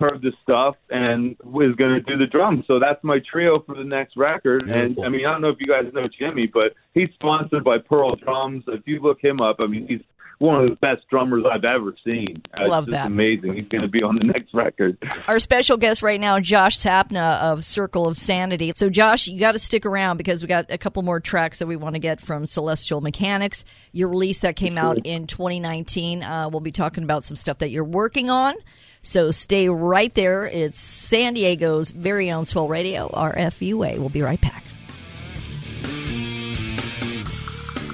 heard 0.00 0.22
the 0.22 0.32
stuff, 0.42 0.76
and 0.88 1.36
was 1.44 1.74
going 1.76 1.92
to 1.94 2.00
do 2.00 2.16
the 2.16 2.26
drums. 2.26 2.64
So 2.66 2.78
that's 2.78 3.02
my 3.04 3.18
trio 3.30 3.60
for 3.60 3.74
the 3.74 3.84
next 3.84 4.16
record. 4.16 4.64
Beautiful. 4.64 5.04
And 5.04 5.04
I 5.04 5.08
mean, 5.10 5.26
I 5.26 5.32
don't 5.32 5.42
know 5.42 5.50
if 5.50 5.60
you 5.60 5.66
guys 5.66 5.92
know 5.92 6.08
Jimmy, 6.18 6.46
but 6.46 6.72
he's 6.94 7.10
sponsored 7.14 7.64
by 7.64 7.78
Pearl 7.78 8.14
Drums. 8.14 8.64
If 8.68 8.86
you 8.86 9.00
look 9.00 9.20
him 9.22 9.40
up, 9.40 9.56
I 9.60 9.66
mean, 9.66 9.86
he's 9.86 10.00
one 10.40 10.64
of 10.64 10.70
the 10.70 10.76
best 10.76 11.06
drummers 11.10 11.44
I've 11.50 11.64
ever 11.64 11.94
seen. 12.02 12.42
Uh, 12.58 12.66
Love 12.66 12.86
that. 12.86 13.06
amazing. 13.06 13.54
He's 13.54 13.68
going 13.68 13.82
to 13.82 13.88
be 13.88 14.02
on 14.02 14.16
the 14.16 14.24
next 14.24 14.54
record. 14.54 14.96
Our 15.28 15.38
special 15.38 15.76
guest 15.76 16.02
right 16.02 16.18
now, 16.18 16.40
Josh 16.40 16.78
Sapna 16.78 17.38
of 17.40 17.62
Circle 17.62 18.08
of 18.08 18.16
Sanity. 18.16 18.72
So, 18.74 18.88
Josh, 18.88 19.28
you 19.28 19.38
got 19.38 19.52
to 19.52 19.58
stick 19.58 19.84
around 19.84 20.16
because 20.16 20.40
we 20.40 20.48
got 20.48 20.66
a 20.70 20.78
couple 20.78 21.02
more 21.02 21.20
tracks 21.20 21.58
that 21.58 21.66
we 21.66 21.76
want 21.76 21.94
to 21.94 21.98
get 21.98 22.22
from 22.22 22.46
Celestial 22.46 23.02
Mechanics. 23.02 23.66
Your 23.92 24.08
release 24.08 24.40
that 24.40 24.56
came 24.56 24.78
out 24.78 25.04
in 25.04 25.26
2019. 25.26 26.22
Uh, 26.22 26.48
we'll 26.48 26.60
be 26.60 26.72
talking 26.72 27.04
about 27.04 27.22
some 27.22 27.36
stuff 27.36 27.58
that 27.58 27.70
you're 27.70 27.84
working 27.84 28.30
on. 28.30 28.54
So, 29.02 29.30
stay 29.32 29.68
right 29.68 30.14
there. 30.14 30.46
It's 30.46 30.80
San 30.80 31.34
Diego's 31.34 31.90
very 31.90 32.30
own 32.30 32.46
Swell 32.46 32.66
Radio, 32.66 33.10
RFUA. 33.10 33.98
We'll 33.98 34.08
be 34.08 34.22
right 34.22 34.40
back. 34.40 34.64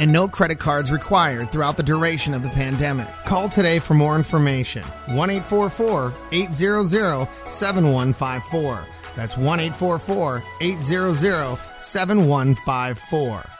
and 0.00 0.10
no 0.10 0.26
credit 0.26 0.58
cards 0.58 0.90
required 0.90 1.50
throughout 1.50 1.76
the 1.76 1.82
duration 1.82 2.32
of 2.32 2.42
the 2.42 2.48
pandemic. 2.48 3.06
Call 3.26 3.50
today 3.50 3.78
for 3.78 3.92
more 3.92 4.16
information. 4.16 4.82
1 4.82 5.30
844 5.30 6.12
800 6.32 7.28
7154. 7.48 8.86
That's 9.14 9.36
1 9.36 9.60
844 9.60 10.42
800 10.60 11.58
7154. 11.78 13.59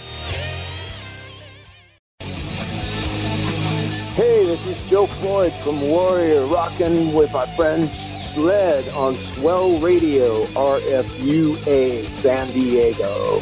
Joe 4.91 5.05
Floyd 5.05 5.53
from 5.63 5.79
Warrior, 5.79 6.45
rocking 6.47 7.13
with 7.13 7.31
my 7.31 7.45
friend 7.55 7.89
Sled 8.33 8.89
on 8.89 9.15
Swell 9.35 9.79
Radio, 9.79 10.43
RFUA, 10.47 12.19
San 12.19 12.51
Diego. 12.51 13.39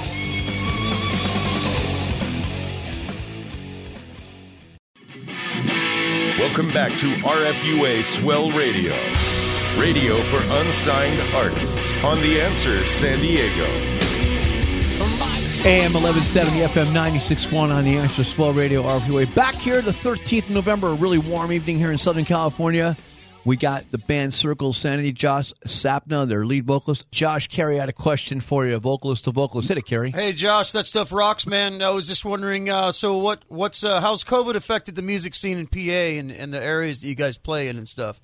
Welcome 6.38 6.72
back 6.72 6.96
to 7.00 7.08
RFUA 7.08 8.04
Swell 8.04 8.52
Radio, 8.52 8.94
radio 9.82 10.22
for 10.26 10.44
unsigned 10.62 11.20
artists, 11.34 11.92
on 12.04 12.22
The 12.22 12.42
Answer 12.42 12.86
San 12.86 13.22
Diego. 13.22 13.99
AM 15.66 15.92
1170, 15.94 16.60
FM 16.62 16.86
96.1 16.94 17.54
on 17.76 17.84
the 17.84 17.98
Answer 17.98 18.24
Swell 18.24 18.54
Radio 18.54 18.82
RFUA. 18.82 19.34
Back 19.36 19.56
here 19.56 19.82
the 19.82 19.92
13th 19.92 20.44
of 20.46 20.50
November, 20.52 20.88
a 20.88 20.94
really 20.94 21.18
warm 21.18 21.52
evening 21.52 21.78
here 21.78 21.92
in 21.92 21.98
Southern 21.98 22.24
California. 22.26 22.96
We 23.46 23.58
got 23.58 23.90
the 23.92 23.98
band 23.98 24.34
Circle 24.34 24.74
Sanity, 24.74 25.12
Josh 25.12 25.54
Sapna, 25.68 26.28
their 26.28 26.46
lead 26.46 26.66
vocalist. 26.66 27.12
Josh 27.12 27.48
Carey 27.48 27.78
had 27.78 27.90
a 27.90 27.94
question 27.94 28.42
for 28.42 28.66
you, 28.66 28.78
vocalist 28.80 29.26
to 29.26 29.32
vocalist. 29.32 29.68
Hit 29.70 29.78
it, 29.78 29.86
Carey. 29.86 30.12
Hey 30.12 30.32
Josh, 30.32 30.72
that 30.74 30.86
stuff 30.86 31.12
rocks, 31.12 31.46
man. 31.46 31.82
I 31.82 31.90
was 31.90 32.08
just 32.08 32.24
wondering, 32.26 32.70
uh, 32.70 32.92
so 32.92 33.18
what? 33.18 33.44
What's 33.48 33.84
uh, 33.84 34.02
how's 34.02 34.24
COVID 34.24 34.56
affected 34.56 34.96
the 34.96 35.02
music 35.02 35.34
scene 35.36 35.58
in 35.58 35.68
PA 35.68 35.80
and, 35.80 36.32
and 36.32 36.54
the 36.54 36.62
areas 36.64 37.02
that 37.02 37.08
you 37.08 37.16
guys 37.16 37.38
play 37.38 37.68
in 37.70 37.78
and 37.78 37.88
stuff? 37.88 38.22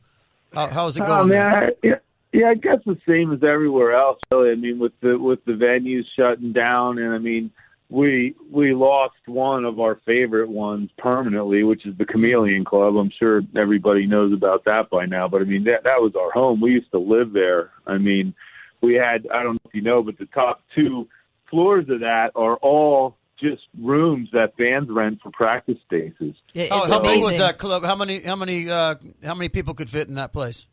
How, 0.54 0.68
how's 0.68 0.98
it 0.98 1.04
Oh, 1.04 1.08
going? 1.08 1.30
man, 1.30 1.72
there? 1.82 1.96
I, 1.96 2.00
yeah, 2.36 2.42
yeah, 2.42 2.50
I 2.50 2.54
guess 2.56 2.80
the 2.86 2.98
same 3.08 3.32
as 3.34 3.44
everywhere 3.44 3.94
else. 3.94 4.20
Really, 4.32 4.52
I 4.52 4.56
mean, 4.56 4.80
with 4.80 4.94
the 5.02 5.18
with 5.18 5.44
the 5.46 5.54
venues 5.54 6.06
shutting 6.18 6.54
down, 6.54 6.98
and 6.98 7.14
I 7.14 7.18
mean, 7.18 7.52
we 7.90 8.36
we 8.52 8.74
lost 8.74 9.16
one 9.26 9.66
of 9.66 9.80
our 9.80 10.00
favorite 10.06 10.50
ones 10.50 10.90
permanently, 10.98 11.64
which 11.64 11.86
is 11.86 11.98
the 11.98 12.06
Chameleon 12.06 12.66
Club. 12.66 12.96
I'm 12.96 13.12
sure 13.18 13.42
everybody 13.56 14.06
knows 14.06 14.34
about 14.34 14.66
that 14.66 14.90
by 14.90 15.06
now, 15.06 15.28
but 15.28 15.42
I 15.42 15.46
mean, 15.46 15.64
that 15.66 15.84
that 15.84 16.02
was 16.02 16.14
our 16.20 16.32
home. 16.32 16.62
We 16.62 16.72
used 16.72 16.92
to 16.92 17.00
live 17.00 17.34
there. 17.34 17.72
I 17.86 17.98
mean, 17.98 18.34
we 18.82 18.96
had 18.96 19.28
I 19.34 19.44
don't 19.44 19.54
know 19.54 19.60
if 19.66 19.76
you 19.76 19.82
know, 19.82 20.04
but 20.04 20.18
the 20.18 20.26
top 20.28 20.62
two 20.74 21.08
floors 21.50 21.88
of 21.90 22.02
that 22.02 22.32
are 22.36 22.56
all 22.58 23.18
just 23.40 23.64
rooms 23.80 24.30
that 24.34 24.56
bands 24.58 24.90
rent 24.90 25.20
for 25.22 25.30
practice 25.32 25.78
spaces. 25.86 26.36
How, 26.56 26.86
how 26.86 27.00
big 27.00 27.22
was 27.22 27.38
that 27.38 27.58
club? 27.58 27.84
How 27.84 27.96
many? 27.96 28.22
How 28.22 28.36
many? 28.36 28.70
Uh, 28.70 28.96
how 29.24 29.36
many 29.36 29.50
people 29.50 29.74
could 29.74 29.90
fit 29.90 30.08
in 30.08 30.16
that 30.16 30.34
place? 30.34 30.68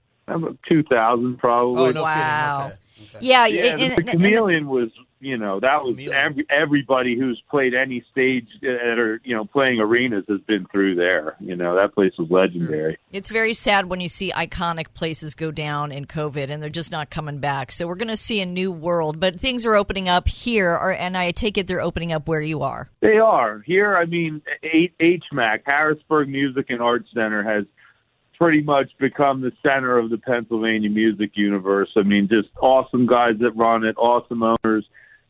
Two 0.68 0.82
thousand 0.84 1.38
probably. 1.38 1.82
Oh, 1.82 1.90
no 1.92 2.02
Wow. 2.02 2.62
kidding. 2.68 2.78
Okay. 3.16 3.26
Yeah, 3.26 3.46
yeah, 3.46 3.64
and- 3.64 3.80
the, 3.80 3.84
and- 3.84 3.92
the 3.96 4.00
and- 4.02 4.10
chameleon 4.10 4.68
was, 4.68 4.88
you 5.20 5.36
know, 5.36 5.60
that 5.60 5.84
was 5.84 5.96
every, 6.08 6.44
everybody 6.50 7.16
who's 7.16 7.40
played 7.50 7.74
any 7.74 8.04
stage 8.10 8.46
at 8.62 8.98
or 8.98 9.20
you 9.24 9.36
know, 9.36 9.44
playing 9.44 9.80
arenas 9.80 10.24
has 10.28 10.40
been 10.42 10.66
through 10.66 10.94
there. 10.96 11.36
You 11.40 11.54
know, 11.56 11.76
that 11.76 11.94
place 11.94 12.12
was 12.18 12.28
legendary. 12.30 12.96
It's 13.12 13.28
very 13.30 13.54
sad 13.54 13.88
when 13.88 14.00
you 14.00 14.08
see 14.08 14.32
iconic 14.32 14.94
places 14.94 15.34
go 15.34 15.50
down 15.52 15.92
in 15.92 16.06
COVID 16.06 16.50
and 16.50 16.60
they're 16.62 16.70
just 16.70 16.90
not 16.90 17.10
coming 17.10 17.38
back. 17.38 17.70
So 17.70 17.86
we're 17.86 17.94
going 17.96 18.08
to 18.08 18.16
see 18.16 18.40
a 18.40 18.46
new 18.46 18.72
world, 18.72 19.20
but 19.20 19.38
things 19.38 19.64
are 19.66 19.74
opening 19.76 20.08
up 20.08 20.26
here, 20.28 20.70
or, 20.72 20.92
and 20.92 21.16
I 21.16 21.30
take 21.32 21.56
it 21.58 21.66
they're 21.68 21.80
opening 21.82 22.12
up 22.12 22.26
where 22.28 22.40
you 22.42 22.62
are. 22.62 22.88
They 23.00 23.18
are 23.18 23.60
here. 23.60 23.96
I 23.96 24.06
mean, 24.06 24.42
H- 24.64 24.92
HMAC 25.00 25.60
Harrisburg 25.66 26.28
Music 26.30 26.66
and 26.68 26.80
Arts 26.80 27.08
Center 27.14 27.42
has 27.44 27.64
pretty 28.38 28.62
much 28.62 28.90
become 28.98 29.40
the 29.40 29.52
center 29.62 29.98
of 29.98 30.10
the 30.10 30.18
Pennsylvania 30.18 30.90
music 30.90 31.32
universe. 31.34 31.90
I 31.96 32.02
mean, 32.02 32.28
just 32.28 32.48
awesome 32.60 33.06
guys 33.06 33.34
that 33.40 33.52
run 33.52 33.84
it, 33.84 33.96
awesome 33.96 34.42
owners, 34.42 34.84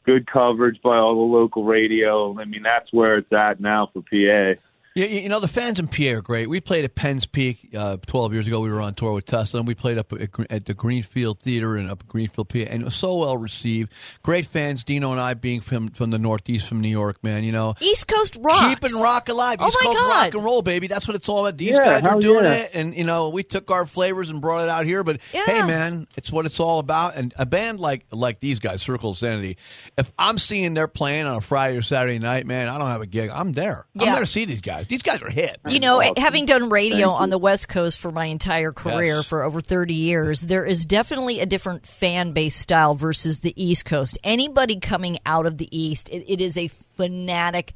good 0.04 0.26
coverage 0.26 0.80
by 0.82 0.96
all 0.96 1.14
the 1.14 1.36
local 1.36 1.64
radio. 1.64 2.38
I 2.38 2.44
mean, 2.44 2.62
that's 2.62 2.92
where 2.92 3.18
it's 3.18 3.32
at 3.32 3.60
now 3.60 3.90
for 3.92 4.02
PA. 4.02 4.60
Yeah, 4.94 5.06
you 5.06 5.28
know 5.30 5.40
the 5.40 5.48
fans 5.48 5.78
in 5.78 5.88
PA 5.88 6.18
are 6.18 6.20
great. 6.20 6.48
We 6.48 6.60
played 6.60 6.84
at 6.84 6.94
Penn's 6.94 7.24
Peak 7.24 7.70
uh, 7.74 7.96
12 8.06 8.32
years 8.34 8.46
ago. 8.46 8.60
We 8.60 8.70
were 8.70 8.80
on 8.82 8.94
tour 8.94 9.12
with 9.14 9.24
Tesla, 9.24 9.60
and 9.60 9.66
we 9.66 9.74
played 9.74 9.96
up 9.96 10.12
at, 10.12 10.28
at 10.50 10.66
the 10.66 10.74
Greenfield 10.74 11.40
Theater 11.40 11.78
in 11.78 11.88
up 11.88 12.06
Greenfield, 12.08 12.50
PA, 12.50 12.58
and 12.58 12.82
it 12.82 12.84
was 12.84 12.94
so 12.94 13.16
well 13.16 13.36
received. 13.38 13.90
Great 14.22 14.44
fans. 14.46 14.84
Dino 14.84 15.10
and 15.12 15.20
I 15.20 15.32
being 15.34 15.60
from 15.62 15.88
from 15.88 16.10
the 16.10 16.18
Northeast, 16.18 16.68
from 16.68 16.80
New 16.82 16.88
York, 16.90 17.22
man. 17.24 17.42
You 17.44 17.52
know, 17.52 17.74
East 17.80 18.06
Coast 18.06 18.36
rock. 18.40 18.68
keeping 18.80 19.00
rock 19.00 19.28
alive. 19.30 19.58
Oh 19.60 19.68
East 19.68 19.78
my 19.82 19.86
Coast 19.92 19.98
God. 19.98 20.24
rock 20.26 20.34
and 20.34 20.44
roll, 20.44 20.60
baby. 20.62 20.88
That's 20.88 21.08
what 21.08 21.14
it's 21.16 21.28
all 21.28 21.46
about. 21.46 21.56
These 21.56 21.70
Yeah, 21.72 22.00
guys 22.00 22.02
are 22.02 22.20
doing 22.20 22.44
yeah. 22.44 22.52
it, 22.52 22.70
and 22.74 22.94
you 22.94 23.04
know 23.04 23.30
we 23.30 23.42
took 23.44 23.70
our 23.70 23.86
flavors 23.86 24.28
and 24.28 24.40
brought 24.42 24.64
it 24.64 24.68
out 24.68 24.84
here. 24.84 25.02
But 25.04 25.20
hey, 25.32 25.62
man, 25.62 26.06
it's 26.16 26.30
what 26.30 26.44
it's 26.44 26.60
all 26.60 26.78
about. 26.80 27.16
And 27.16 27.32
a 27.38 27.46
band 27.46 27.80
like 27.80 28.04
like 28.10 28.40
these 28.40 28.58
guys, 28.58 28.82
Circle 28.82 29.12
of 29.12 29.16
Sanity. 29.18 29.56
If 29.96 30.12
I'm 30.18 30.36
seeing 30.36 30.74
they're 30.74 30.86
playing 30.86 31.24
on 31.24 31.36
a 31.36 31.40
Friday 31.40 31.78
or 31.78 31.82
Saturday 31.82 32.18
night, 32.18 32.46
man, 32.46 32.68
I 32.68 32.76
don't 32.76 32.90
have 32.90 33.00
a 33.00 33.06
gig. 33.06 33.30
I'm 33.30 33.52
there. 33.52 33.86
I'm 33.94 34.02
Yeah. 34.06 34.12
there 34.12 34.20
to 34.20 34.26
see 34.26 34.44
these 34.44 34.60
guys. 34.60 34.81
These 34.88 35.02
guys 35.02 35.22
are 35.22 35.30
hit. 35.30 35.56
You 35.68 35.80
know, 35.80 36.00
Awesome. 36.00 36.14
having 36.16 36.46
done 36.46 36.68
radio 36.70 37.10
on 37.10 37.30
the 37.30 37.38
West 37.38 37.68
Coast 37.68 37.98
for 38.00 38.10
my 38.12 38.26
entire 38.26 38.72
career 38.72 39.16
Yes. 39.16 39.26
for 39.26 39.42
over 39.42 39.60
30 39.60 39.94
years, 39.94 40.40
there 40.42 40.64
is 40.64 40.84
definitely 40.86 41.40
a 41.40 41.46
different 41.46 41.86
fan 41.86 42.32
base 42.32 42.56
style 42.56 42.94
versus 42.94 43.40
the 43.40 43.52
East 43.62 43.84
Coast. 43.84 44.18
Anybody 44.24 44.78
coming 44.80 45.18
out 45.26 45.46
of 45.46 45.58
the 45.58 45.68
East, 45.76 46.08
it, 46.10 46.24
it 46.26 46.40
is 46.40 46.56
a 46.56 46.68
fanatic 46.96 47.72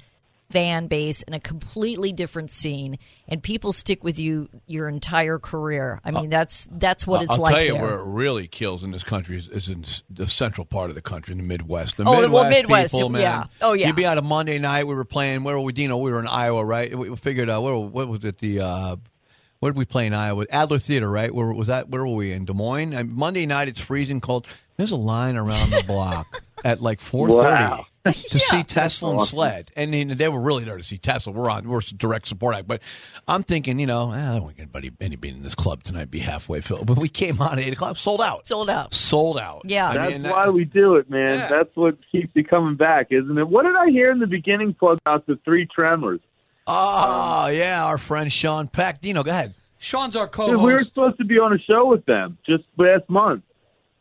fan 0.51 0.87
base 0.87 1.23
and 1.25 1.35
a 1.35 1.41
completely 1.41 2.13
different 2.13 2.51
scene 2.51 2.99
and 3.27 3.43
people 3.43 3.73
stick 3.73 4.05
with 4.05 4.17
you 4.19 4.49
your 4.67 4.89
entire 4.89 5.39
career. 5.41 6.01
I 6.05 6.13
mean, 6.13 6.31
that's 6.31 6.69
that's 6.71 7.05
what 7.07 7.23
it's 7.23 7.33
I'll 7.33 7.39
like 7.41 7.55
tell 7.55 7.65
you 7.65 7.73
there. 7.73 7.83
where 7.83 7.95
it 7.99 8.05
really 8.05 8.47
kills 8.47 8.85
in 8.85 8.93
this 8.93 9.03
country 9.03 9.39
is, 9.39 9.49
is 9.49 9.69
in 9.69 9.85
the 10.09 10.29
central 10.29 10.65
part 10.65 10.89
of 10.89 10.95
the 10.95 11.03
country, 11.03 11.33
in 11.33 11.39
the 11.39 11.45
Midwest. 11.45 11.97
The 11.97 12.05
Oh, 12.05 12.13
Midwest, 12.21 12.33
well, 12.33 12.51
Midwest, 12.51 12.95
people, 12.95 13.09
man. 13.09 13.23
yeah. 13.23 13.45
Oh, 13.61 13.73
yeah. 13.73 13.89
You'd 13.89 13.97
be 13.97 14.07
out 14.07 14.19
a 14.19 14.23
Monday 14.23 14.59
night. 14.61 14.87
We 14.87 14.95
were 14.95 15.05
playing. 15.05 15.43
Where 15.43 15.57
were 15.57 15.65
we? 15.65 15.73
Dino, 15.73 15.97
we 15.99 16.13
were 16.13 16.21
in 16.21 16.29
Iowa, 16.29 16.65
right? 16.65 16.97
We 16.97 17.11
we 17.11 17.17
figured 17.17 17.51
out 17.51 17.63
where, 17.65 17.77
what 17.77 18.07
was 18.09 18.25
it? 18.25 18.39
The 18.39 18.61
uh, 18.61 18.97
what 19.59 19.71
did 19.71 19.77
we 19.79 19.85
play 19.85 20.07
in 20.07 20.15
Iowa? 20.15 20.47
Adler 20.51 20.79
Theater, 20.79 21.11
right? 21.11 21.35
Where 21.35 21.53
was 21.53 21.67
that? 21.67 21.89
Where 21.89 22.07
were 22.07 22.15
we 22.15 22.33
in 22.33 22.45
Des 22.45 22.53
Moines? 22.53 22.93
And 22.93 23.13
Monday 23.15 23.47
night, 23.47 23.67
it's 23.69 23.81
freezing 23.81 24.21
cold. 24.21 24.47
There's 24.77 24.93
a 24.93 24.97
line 24.97 25.37
around 25.37 25.71
the 25.71 25.83
block 25.87 26.43
at 26.65 26.81
like 26.81 27.01
four 27.01 27.27
thirty. 27.29 27.65
Wow. 27.65 27.87
To 28.13 28.39
see 28.39 28.63
Tesla 28.63 29.13
and 29.13 29.23
Sled, 29.23 29.71
and 29.77 29.93
then 29.93 30.09
they 30.17 30.29
were 30.29 30.41
really 30.41 30.65
there 30.65 30.77
to 30.77 30.83
see 30.83 30.99
Tesla. 30.99 31.33
We're 31.33 31.51
on, 31.51 31.69
we're 31.69 31.81
direct 31.81 32.29
support 32.29 32.55
act, 32.55 32.67
but 32.69 32.81
I'm 33.27 33.43
thinking, 33.43 33.79
you 33.79 33.87
know, 33.87 34.13
eh, 34.13 34.17
I 34.31 34.35
don't 34.35 34.43
want 34.45 34.59
anybody, 34.59 34.93
anybody 35.01 35.33
in 35.33 35.43
this 35.43 35.55
club 35.55 35.83
tonight 35.83 36.11
be 36.11 36.21
halfway 36.21 36.61
filled. 36.61 36.87
But 36.87 36.99
we 36.99 37.09
came 37.09 37.41
on 37.41 37.59
at 37.59 37.65
eight 37.67 37.73
o'clock, 37.73 37.97
sold 37.99 38.21
out, 38.21 38.47
Sold 38.49 38.71
out. 38.71 38.95
sold 38.95 39.39
out. 39.39 39.63
Yeah. 39.65 39.89
I 39.91 39.95
That's 39.95 40.13
mean, 40.13 40.23
that- 40.23 40.33
why 40.33 40.49
we 40.49 40.65
do 40.65 40.97
it, 40.97 41.09
man. 41.11 41.39
Yeah. 41.39 41.49
That's 41.49 41.75
what 41.75 41.97
keeps 42.13 42.31
you 42.35 42.45
coming 42.45 42.77
back, 42.77 43.09
isn't 43.11 43.37
it? 43.39 43.49
What 43.49 43.65
did 43.65 43.77
I 43.77 43.91
hear 43.91 44.11
in 44.13 44.19
the 44.19 44.27
beginning 44.27 44.75
plug 44.75 44.99
out 45.07 45.27
the 45.27 45.39
three 45.45 45.67
tremors? 45.67 46.21
Oh 46.67 47.49
yeah, 47.53 47.85
our 47.85 47.99
friend 47.99 48.33
Sean 48.33 48.67
Peck. 48.67 49.01
Dino, 49.01 49.23
go 49.23 49.31
ahead. 49.31 49.55
Sean's 49.79 50.17
our 50.17 50.27
co-host. 50.27 50.63
we 50.65 50.73
were 50.73 50.83
supposed 50.83 51.19
to 51.19 51.25
be 51.25 51.39
on 51.39 51.53
a 51.53 51.59
show 51.59 51.87
with 51.87 52.05
them 52.07 52.39
just 52.47 52.65
last 52.77 53.09
month. 53.09 53.45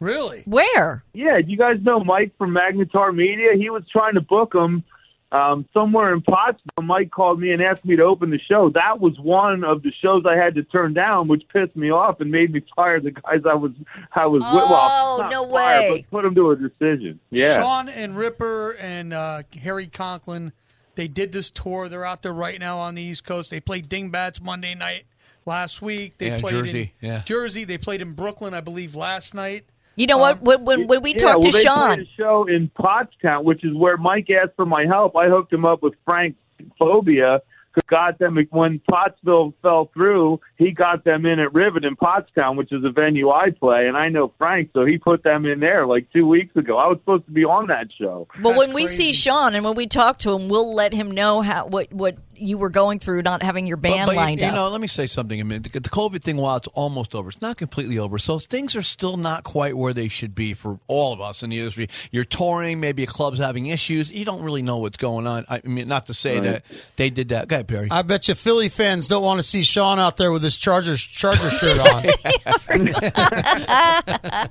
Really? 0.06 0.44
Where? 0.46 1.04
Yeah, 1.14 1.42
do 1.42 1.50
you 1.52 1.58
guys 1.58 1.78
know 1.82 2.04
Mike 2.04 2.32
from 2.38 2.52
Magnetar 2.52 3.14
Media? 3.16 3.54
He 3.58 3.70
was 3.70 3.84
trying 3.92 4.14
to 4.14 4.22
book 4.22 4.54
him 4.54 4.84
um, 5.32 5.68
somewhere 5.74 6.14
in 6.14 6.22
Pottsville. 6.22 6.84
Mike 6.84 7.10
called 7.12 7.40
me 7.40 7.52
and 7.52 7.62
asked 7.62 7.84
me 7.84 7.96
to 7.96 8.04
open 8.04 8.30
the 8.30 8.40
show. 8.40 8.70
That 8.70 9.00
was 9.02 9.18
one 9.20 9.64
of 9.64 9.82
the 9.82 9.92
shows 10.02 10.24
I 10.26 10.36
had 10.38 10.54
to 10.56 10.64
turn 10.64 10.94
down, 10.94 11.28
which 11.28 11.42
pissed 11.52 11.76
me 11.76 11.90
off 11.90 12.22
and 12.22 12.30
made 12.32 12.54
me 12.54 12.62
fire 12.76 13.00
the 13.00 13.12
guys 13.12 13.42
I 13.50 13.56
was 13.56 13.72
I 14.14 14.28
was 14.28 14.44
with. 14.44 14.52
Oh, 14.52 14.70
Well, 14.70 15.18
not 15.24 15.32
no 15.32 15.50
fire, 15.50 15.92
way. 15.92 16.02
But 16.02 16.12
put 16.12 16.24
them 16.24 16.36
to 16.36 16.52
a 16.52 16.56
decision. 16.56 17.20
Yeah. 17.32 17.58
Sean 17.58 17.90
and 17.90 18.16
Ripper 18.16 18.72
and 18.80 19.12
uh, 19.14 19.44
Harry 19.62 19.88
Conklin, 19.88 20.54
they 20.94 21.08
did 21.08 21.32
this 21.32 21.50
tour. 21.50 21.90
They're 21.90 22.06
out 22.06 22.22
there 22.22 22.32
right 22.34 22.60
now 22.60 22.78
on 22.78 22.94
the 22.96 23.02
East 23.02 23.26
Coast. 23.26 23.50
They 23.50 23.60
played 23.60 23.90
Dingbatz 23.90 24.40
Monday 24.40 24.76
night 24.76 25.06
last 25.46 25.82
week. 25.82 26.20
They 26.20 26.28
Yeah, 26.28 26.40
played 26.42 26.52
Jersey, 26.54 26.94
in 27.02 27.08
yeah. 27.10 27.22
Jersey. 27.26 27.64
They 27.66 27.78
played 27.80 28.02
in 28.02 28.14
Brooklyn, 28.14 28.54
I 28.54 28.62
believe, 28.62 28.96
last 28.96 29.34
night. 29.34 29.66
You 29.96 30.08
know 30.08 30.18
what? 30.18 30.38
Um, 30.38 30.44
when, 30.44 30.66
when, 30.66 30.88
when 30.88 31.02
we 31.02 31.12
yeah, 31.12 31.18
talked 31.18 31.44
well, 31.44 31.52
to 31.52 31.58
they 31.58 31.64
Sean, 31.64 31.96
played 31.96 32.08
a 32.08 32.10
show 32.18 32.48
in 32.48 32.70
Pottstown, 32.78 33.44
which 33.44 33.64
is 33.64 33.76
where 33.76 33.98
Mike 33.98 34.30
asked 34.30 34.56
for 34.56 34.66
my 34.66 34.86
help. 34.86 35.16
I 35.16 35.28
hooked 35.28 35.54
him 35.54 35.66
up 35.66 35.82
with 35.82 35.94
Frank 36.06 36.36
Phobia, 36.78 37.42
got 37.88 38.20
them 38.20 38.38
when 38.52 38.80
Pottsville 38.90 39.54
fell 39.62 39.90
through. 39.94 40.40
He 40.58 40.72
got 40.72 41.04
them 41.04 41.26
in 41.26 41.40
at 41.40 41.54
Rivet 41.54 41.84
in 41.84 41.96
Pottstown, 41.96 42.58
which 42.58 42.72
is 42.72 42.84
a 42.84 42.90
venue 42.90 43.30
I 43.30 43.52
play, 43.52 43.88
and 43.88 43.98
I 43.98 44.10
know 44.10 44.34
Frank, 44.38 44.70
so 44.74 44.86
he 44.86 44.98
put 44.98 45.24
them 45.24 45.46
in 45.46 45.60
there 45.60 45.86
like 45.86 46.12
two 46.12 46.28
weeks 46.28 46.56
ago. 46.56 46.78
I 46.78 46.88
was 46.88 46.98
supposed 47.00 47.26
to 47.26 47.32
be 47.32 47.44
on 47.44 47.68
that 47.68 47.88
show. 47.98 48.28
But 48.42 48.56
when 48.56 48.74
we 48.74 48.88
see 48.88 49.14
Sean 49.14 49.56
and 49.56 49.66
when 49.66 49.76
we 49.76 49.88
talk 49.88 50.20
to 50.20 50.34
him, 50.34 50.50
we'll 50.50 50.74
let 50.74 50.94
him 50.94 51.12
know 51.12 51.42
how 51.42 51.68
what 51.68 51.92
what 51.94 52.18
you 52.38 52.58
were 52.58 52.70
going 52.70 53.00
through, 53.00 53.22
not 53.22 53.42
having 53.44 53.66
your 53.68 53.78
band 53.78 54.08
But- 54.08 54.14
but 54.14 54.16
lined 54.16 54.40
you, 54.40 54.46
up. 54.48 54.52
You 54.52 54.56
know, 54.56 54.70
let 54.70 54.82
me 54.82 54.88
say 54.88 55.08
something. 55.08 55.40
I 55.40 55.44
mean, 55.44 55.62
the, 55.64 55.70
the 55.70 55.90
COVID 55.90 56.22
thing, 56.24 56.38
while 56.38 56.58
it's 56.58 56.68
almost 56.70 57.16
over, 57.16 57.30
it's 57.30 57.42
not 57.42 57.58
completely 57.58 57.98
over. 58.00 58.18
So 58.20 58.40
things 58.40 58.76
are 58.76 58.82
still 58.82 59.18
not 59.18 59.44
quite 59.44 59.76
where 59.78 59.94
they 59.94 60.08
should 60.08 60.36
be 60.36 60.54
for 60.54 60.80
all 60.88 61.14
of 61.14 61.22
us 61.22 61.44
in 61.44 61.50
the 61.50 61.60
industry. 61.60 61.90
You're 62.12 62.24
touring, 62.24 62.80
maybe 62.80 63.04
a 63.04 63.08
club's 63.08 63.40
having 63.40 63.68
issues. 63.68 64.12
You 64.12 64.26
don't 64.26 64.42
really 64.44 64.62
know 64.62 64.78
what's 64.78 64.98
going 64.98 65.28
on. 65.28 65.46
I 65.50 65.62
mean, 65.64 65.88
not 65.88 66.08
to 66.08 66.14
say 66.14 66.36
Right. 66.36 66.44
that 66.44 66.64
they 66.96 67.10
did 67.10 67.30
that. 67.30 67.48
Go 67.48 67.56
ahead, 67.58 67.68
Perry. 67.68 67.88
I 67.92 68.02
bet 68.02 68.28
you 68.28 68.36
Philly 68.36 68.70
fans 68.70 69.08
don't 69.08 69.24
want 69.24 69.40
to 69.40 69.44
see 69.44 69.62
Sean 69.62 70.00
out 70.00 70.18
there 70.18 70.32
with 70.32 70.44
his 70.44 70.58
Chargers 70.58 71.02
Charger 71.02 71.50
shirt 71.52 71.80
on. 71.80 72.06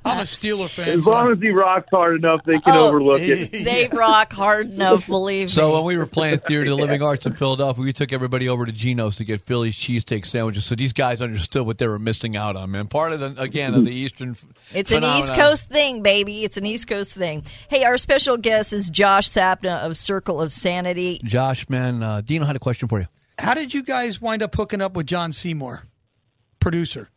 I'm 0.04 0.20
a 0.20 0.26
Steeler 0.26 0.68
fan. 0.68 0.88
As 0.98 1.06
long 1.06 1.32
as 1.32 1.38
he 1.40 1.50
rocks 1.50 1.88
hard 1.90 2.16
enough, 2.16 2.42
they 2.44 2.58
can 2.58 2.74
Oh, 2.74 2.88
overlook 2.88 3.20
it. 3.20 3.52
They 3.64 3.88
rock 3.92 4.32
hard 4.32 4.70
enough, 4.70 5.06
believe 5.06 5.50
So 5.50 5.60
me. 5.60 5.64
So 5.64 5.74
when 5.74 5.84
we 5.84 5.96
were 5.96 6.06
playing 6.06 6.38
Theater 6.38 6.62
of 6.70 6.76
the 6.76 6.82
Living 6.82 7.02
Arts 7.02 7.26
in 7.26 7.34
Philadelphia, 7.34 7.73
we 7.78 7.92
took 7.92 8.12
everybody 8.12 8.48
over 8.48 8.66
to 8.66 8.72
Geno's 8.72 9.16
to 9.16 9.24
get 9.24 9.40
Philly's 9.40 9.76
cheesesteak 9.76 10.26
sandwiches. 10.26 10.64
So 10.64 10.74
these 10.74 10.92
guys 10.92 11.20
understood 11.20 11.66
what 11.66 11.78
they 11.78 11.86
were 11.86 11.98
missing 11.98 12.36
out 12.36 12.56
on, 12.56 12.70
man. 12.70 12.86
Part 12.88 13.12
of 13.12 13.20
the 13.20 13.34
again 13.40 13.74
of 13.74 13.84
the 13.84 13.92
Eastern. 13.94 14.30
f- 14.32 14.44
It's 14.72 14.92
an 14.92 15.04
East. 15.04 15.34
Coast 15.34 15.68
thing, 15.68 16.02
baby. 16.02 16.44
It's 16.44 16.56
an 16.56 16.66
East 16.66 16.86
Coast 16.88 17.12
thing. 17.14 17.44
Hey, 17.68 17.84
our 17.84 17.96
special 17.98 18.36
guest 18.36 18.72
is 18.72 18.88
Josh 18.90 19.28
Sapna 19.28 19.84
of 19.84 19.96
Circle 19.96 20.40
of 20.40 20.52
Sanity. 20.52 21.20
Josh, 21.24 21.68
man, 21.68 22.02
uh, 22.02 22.20
Dino 22.20 22.44
had 22.44 22.56
a 22.56 22.60
question 22.60 22.88
for 22.88 23.00
you. 23.00 23.06
How 23.38 23.54
did 23.54 23.74
you 23.74 23.82
guys 23.82 24.20
wind 24.20 24.42
up 24.42 24.54
hooking 24.54 24.80
up 24.80 24.94
with 24.94 25.06
John 25.06 25.32
Seymour, 25.32 25.82
producer? 26.60 27.10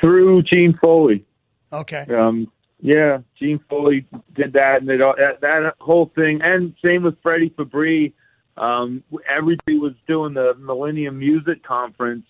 Through 0.00 0.42
Gene 0.44 0.76
Foley. 0.80 1.24
Okay. 1.72 2.06
Um, 2.14 2.50
yeah, 2.80 3.18
Gene 3.38 3.60
Foley 3.68 4.06
did 4.34 4.52
that, 4.54 4.80
and 4.80 4.90
it, 4.90 5.00
all- 5.02 5.14
that, 5.16 5.40
that 5.40 5.74
whole 5.80 6.10
thing, 6.14 6.40
and 6.42 6.74
same 6.84 7.02
with 7.02 7.16
Freddie 7.22 7.52
Fabry. 7.56 8.14
Um, 8.56 9.02
everybody 9.28 9.78
was 9.78 9.92
doing 10.06 10.34
the 10.34 10.54
Millennium 10.58 11.18
Music 11.18 11.62
Conference 11.62 12.24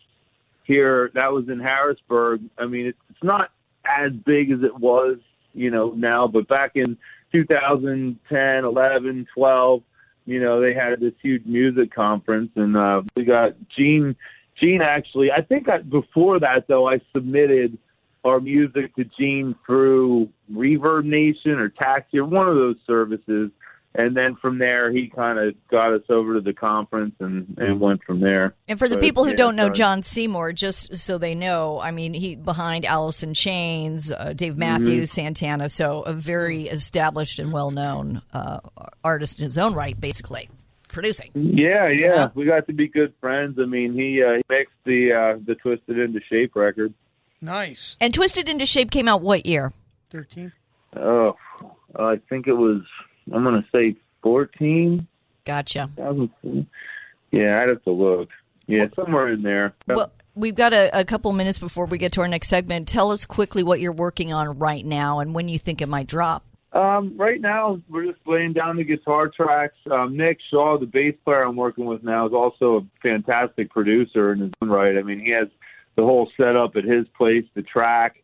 here. 0.64 1.10
That 1.14 1.32
was 1.32 1.48
in 1.48 1.60
Harrisburg. 1.60 2.42
I 2.58 2.66
mean, 2.66 2.86
it's, 2.86 2.98
it's 3.10 3.22
not 3.22 3.50
as 3.84 4.12
big 4.12 4.50
as 4.50 4.62
it 4.62 4.76
was, 4.76 5.18
you 5.54 5.70
know, 5.70 5.90
now, 5.90 6.26
but 6.26 6.48
back 6.48 6.72
in 6.74 6.98
2010, 7.32 8.64
11, 8.64 9.26
12, 9.34 9.82
you 10.26 10.40
know, 10.40 10.60
they 10.60 10.74
had 10.74 11.00
this 11.00 11.14
huge 11.22 11.46
music 11.46 11.94
conference, 11.94 12.50
and 12.56 12.76
uh, 12.76 13.02
we 13.16 13.24
got 13.24 13.52
Gene. 13.76 14.16
Gene 14.60 14.82
actually, 14.82 15.30
I 15.30 15.42
think 15.42 15.68
I, 15.68 15.78
before 15.78 16.40
that 16.40 16.66
though, 16.66 16.88
I 16.88 17.00
submitted 17.14 17.78
our 18.24 18.40
music 18.40 18.94
to 18.96 19.04
Gene 19.04 19.54
through 19.64 20.28
Reverb 20.52 21.04
Nation 21.04 21.52
or 21.52 21.68
Taxi 21.68 22.18
or 22.18 22.24
one 22.24 22.48
of 22.48 22.56
those 22.56 22.76
services, 22.86 23.50
and 23.96 24.16
then 24.16 24.36
from 24.36 24.58
there 24.58 24.90
he 24.90 25.08
kind 25.08 25.38
of 25.38 25.54
got 25.70 25.92
us 25.92 26.02
over 26.08 26.34
to 26.34 26.40
the 26.40 26.52
conference 26.52 27.14
and 27.20 27.56
and 27.58 27.80
went 27.80 28.02
from 28.04 28.20
there. 28.20 28.54
And 28.68 28.78
for 28.78 28.88
the 28.88 28.96
But, 28.96 29.02
people 29.02 29.24
who 29.24 29.30
yeah, 29.30 29.36
don't 29.36 29.56
know. 29.56 29.70
John 29.70 30.02
Seymour, 30.02 30.52
just 30.52 30.96
so 30.96 31.18
they 31.18 31.34
know, 31.34 31.80
I 31.80 31.90
mean, 31.90 32.14
he 32.14 32.36
behind 32.36 32.84
Alice 32.84 33.22
in 33.22 33.34
Chains, 33.34 34.12
uh, 34.12 34.32
Dave 34.34 34.52
Mm-hmm. 34.52 34.60
Matthews, 34.60 35.10
Santana, 35.10 35.68
so 35.68 36.02
a 36.02 36.12
very 36.12 36.68
established 36.68 37.38
and 37.38 37.52
well 37.52 37.70
known 37.70 38.22
uh, 38.32 38.60
artist 39.04 39.38
in 39.38 39.44
his 39.44 39.58
own 39.58 39.74
right, 39.74 39.98
basically 40.00 40.48
producing. 40.88 41.30
Yeah, 41.34 41.88
yeah, 41.88 42.30
we 42.34 42.44
got 42.46 42.66
to 42.68 42.72
be 42.72 42.88
good 42.88 43.12
friends. 43.20 43.58
I 43.60 43.66
mean, 43.66 43.92
he 43.92 44.22
uh, 44.22 44.36
he 44.36 44.42
mixed 44.48 44.74
the 44.84 45.12
uh, 45.12 45.38
the 45.44 45.54
Twisted 45.56 45.98
into 45.98 46.20
Shape 46.30 46.56
record. 46.56 46.94
Nice. 47.42 47.96
And 48.00 48.14
Twisted 48.14 48.48
into 48.48 48.64
Shape 48.64 48.90
came 48.90 49.08
out 49.08 49.20
what 49.20 49.44
year? 49.44 49.72
13. 50.10 50.52
Oh, 50.96 51.36
I 51.94 52.18
think 52.30 52.46
it 52.46 52.54
was. 52.54 52.80
I'm 53.32 53.44
gonna 53.44 53.66
say 53.72 53.96
14. 54.22 55.06
Gotcha. 55.44 55.90
Yeah, 57.30 57.62
I'd 57.62 57.68
have 57.68 57.82
to 57.84 57.90
look. 57.90 58.28
Yeah, 58.66 58.86
somewhere 58.96 59.32
in 59.32 59.42
there. 59.42 59.74
Well, 59.86 60.10
we've 60.34 60.54
got 60.54 60.72
a, 60.72 61.00
a 61.00 61.04
couple 61.04 61.32
minutes 61.32 61.58
before 61.58 61.86
we 61.86 61.98
get 61.98 62.12
to 62.12 62.20
our 62.22 62.28
next 62.28 62.48
segment. 62.48 62.88
Tell 62.88 63.12
us 63.12 63.24
quickly 63.24 63.62
what 63.62 63.80
you're 63.80 63.92
working 63.92 64.32
on 64.32 64.58
right 64.58 64.84
now 64.84 65.20
and 65.20 65.34
when 65.34 65.48
you 65.48 65.58
think 65.58 65.80
it 65.80 65.88
might 65.88 66.06
drop. 66.06 66.44
Um, 66.72 67.16
right 67.16 67.40
now, 67.40 67.80
we're 67.88 68.04
just 68.04 68.18
laying 68.26 68.52
down 68.52 68.76
the 68.76 68.84
guitar 68.84 69.28
tracks. 69.28 69.76
Um, 69.90 70.16
Nick 70.16 70.38
Shaw, 70.50 70.78
the 70.78 70.86
bass 70.86 71.14
player 71.24 71.42
I'm 71.42 71.56
working 71.56 71.86
with 71.86 72.02
now, 72.02 72.26
is 72.26 72.34
also 72.34 72.76
a 72.76 72.86
fantastic 73.02 73.70
producer 73.70 74.32
in 74.32 74.40
his 74.40 74.50
own 74.60 74.68
right. 74.68 74.98
I 74.98 75.02
mean, 75.02 75.20
he 75.20 75.30
has 75.30 75.48
the 75.96 76.02
whole 76.02 76.30
setup 76.36 76.76
at 76.76 76.84
his 76.84 77.06
place, 77.16 77.44
the 77.54 77.62
track. 77.62 78.16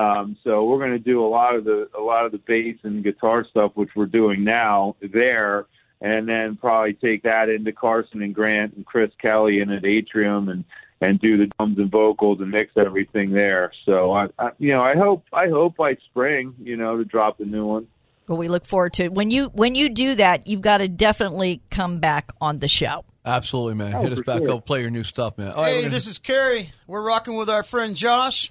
Um, 0.00 0.36
so 0.44 0.64
we're 0.64 0.78
going 0.78 0.92
to 0.92 0.98
do 0.98 1.24
a 1.24 1.28
lot 1.28 1.54
of 1.54 1.64
the 1.64 1.88
a 1.96 2.00
lot 2.00 2.24
of 2.24 2.32
the 2.32 2.38
bass 2.38 2.76
and 2.84 3.04
guitar 3.04 3.44
stuff, 3.48 3.72
which 3.74 3.90
we're 3.94 4.06
doing 4.06 4.44
now 4.44 4.96
there, 5.02 5.66
and 6.00 6.28
then 6.28 6.56
probably 6.56 6.94
take 6.94 7.22
that 7.24 7.48
into 7.48 7.72
Carson 7.72 8.22
and 8.22 8.34
Grant 8.34 8.74
and 8.74 8.86
Chris 8.86 9.10
Kelly 9.20 9.60
in 9.60 9.70
at 9.70 9.84
Atrium 9.84 10.48
and 10.48 10.64
and 11.02 11.18
do 11.20 11.36
the 11.36 11.50
drums 11.58 11.78
and 11.78 11.90
vocals 11.90 12.40
and 12.40 12.50
mix 12.50 12.72
everything 12.76 13.32
there. 13.32 13.72
So 13.84 14.12
I, 14.12 14.28
I 14.38 14.50
you 14.58 14.72
know 14.72 14.82
I 14.82 14.94
hope 14.96 15.24
I 15.32 15.48
hope 15.48 15.76
by 15.76 15.96
spring 16.10 16.54
you 16.62 16.76
know 16.76 16.96
to 16.96 17.04
drop 17.04 17.38
the 17.38 17.44
new 17.44 17.66
one. 17.66 17.86
Well, 18.26 18.38
we 18.38 18.48
look 18.48 18.64
forward 18.64 18.92
to 18.94 19.04
it. 19.04 19.12
when 19.12 19.30
you 19.30 19.46
when 19.48 19.74
you 19.74 19.88
do 19.90 20.14
that. 20.14 20.46
You've 20.46 20.60
got 20.62 20.78
to 20.78 20.88
definitely 20.88 21.62
come 21.70 21.98
back 21.98 22.30
on 22.40 22.58
the 22.60 22.68
show. 22.68 23.04
Absolutely, 23.24 23.74
man. 23.74 23.94
Oh, 23.94 24.02
Hit 24.02 24.12
us 24.12 24.20
back 24.22 24.38
sure. 24.38 24.52
up. 24.52 24.64
Play 24.66 24.80
your 24.80 24.90
new 24.90 25.04
stuff, 25.04 25.36
man. 25.36 25.50
All 25.52 25.62
right, 25.62 25.68
hey, 25.70 25.74
we're 25.76 25.80
gonna- 25.82 25.92
this 25.94 26.06
is 26.06 26.18
Kerry. 26.18 26.70
We're 26.86 27.02
rocking 27.02 27.34
with 27.36 27.50
our 27.50 27.62
friend 27.62 27.94
Josh 27.96 28.50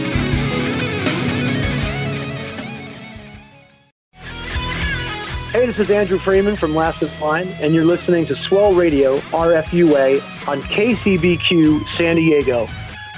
Hey, 5.51 5.65
this 5.65 5.79
is 5.79 5.91
Andrew 5.91 6.17
Freeman 6.17 6.55
from 6.55 6.73
Last 6.73 7.01
in 7.01 7.09
Line, 7.19 7.45
and 7.59 7.73
you're 7.75 7.83
listening 7.83 8.25
to 8.27 8.37
Swell 8.37 8.73
Radio, 8.73 9.17
RFUA, 9.17 10.47
on 10.47 10.61
KCBQ 10.61 11.93
San 11.97 12.15
Diego. 12.15 12.67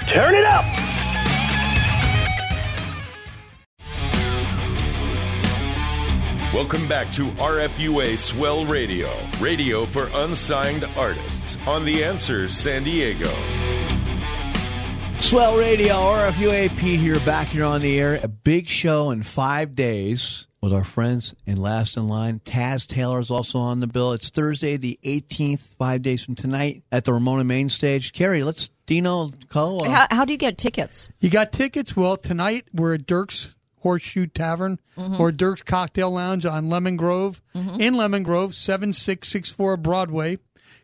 Turn 0.08 0.34
it 0.34 0.44
up! 0.44 0.64
Welcome 6.52 6.88
back 6.88 7.12
to 7.12 7.30
RFUA 7.34 8.18
Swell 8.18 8.66
Radio, 8.66 9.12
radio 9.40 9.86
for 9.86 10.10
unsigned 10.12 10.84
artists 10.96 11.56
on 11.68 11.84
The 11.84 12.02
Answer 12.02 12.48
San 12.48 12.82
Diego. 12.82 13.30
Swell 15.20 15.56
Radio, 15.56 15.94
RFUA 15.94 16.76
Pete 16.78 16.98
here, 16.98 17.20
back 17.20 17.46
here 17.46 17.64
on 17.64 17.80
the 17.80 18.00
air. 18.00 18.18
A 18.24 18.28
big 18.28 18.66
show 18.66 19.12
in 19.12 19.22
five 19.22 19.76
days 19.76 20.48
with 20.64 20.72
our 20.72 20.82
friends 20.82 21.34
in 21.46 21.58
Last 21.58 21.96
in 21.98 22.08
Line. 22.08 22.40
Taz 22.44 22.86
Taylor 22.86 23.20
is 23.20 23.30
also 23.30 23.58
on 23.58 23.80
the 23.80 23.86
bill. 23.86 24.12
It's 24.14 24.30
Thursday, 24.30 24.78
the 24.78 24.98
18th, 25.04 25.60
five 25.60 26.00
days 26.00 26.24
from 26.24 26.34
tonight 26.34 26.82
at 26.90 27.04
the 27.04 27.12
Ramona 27.12 27.44
Main 27.44 27.68
Stage. 27.68 28.12
Carrie, 28.14 28.42
let's, 28.42 28.70
Dino, 28.86 29.30
Co. 29.50 29.78
uh, 29.80 29.90
How, 29.90 30.06
how 30.10 30.24
do 30.24 30.32
you 30.32 30.38
get 30.38 30.56
tickets? 30.56 31.10
You 31.20 31.28
got 31.28 31.52
tickets? 31.52 31.94
Well, 31.94 32.16
tonight 32.16 32.64
we're 32.72 32.94
at 32.94 33.06
Dirk's 33.06 33.54
Horseshoe 33.80 34.26
Tavern 34.26 34.78
Mhm. 34.96 35.20
or 35.20 35.30
Dirk's 35.32 35.60
Cocktail 35.60 36.10
Lounge 36.10 36.46
on 36.46 36.70
Lemon 36.70 36.96
Grove 36.96 37.42
Mhm. 37.54 37.78
in 37.80 37.94
Lemon 37.94 38.22
Grove, 38.22 38.54
7664 38.54 39.76
Broadway. 39.76 40.38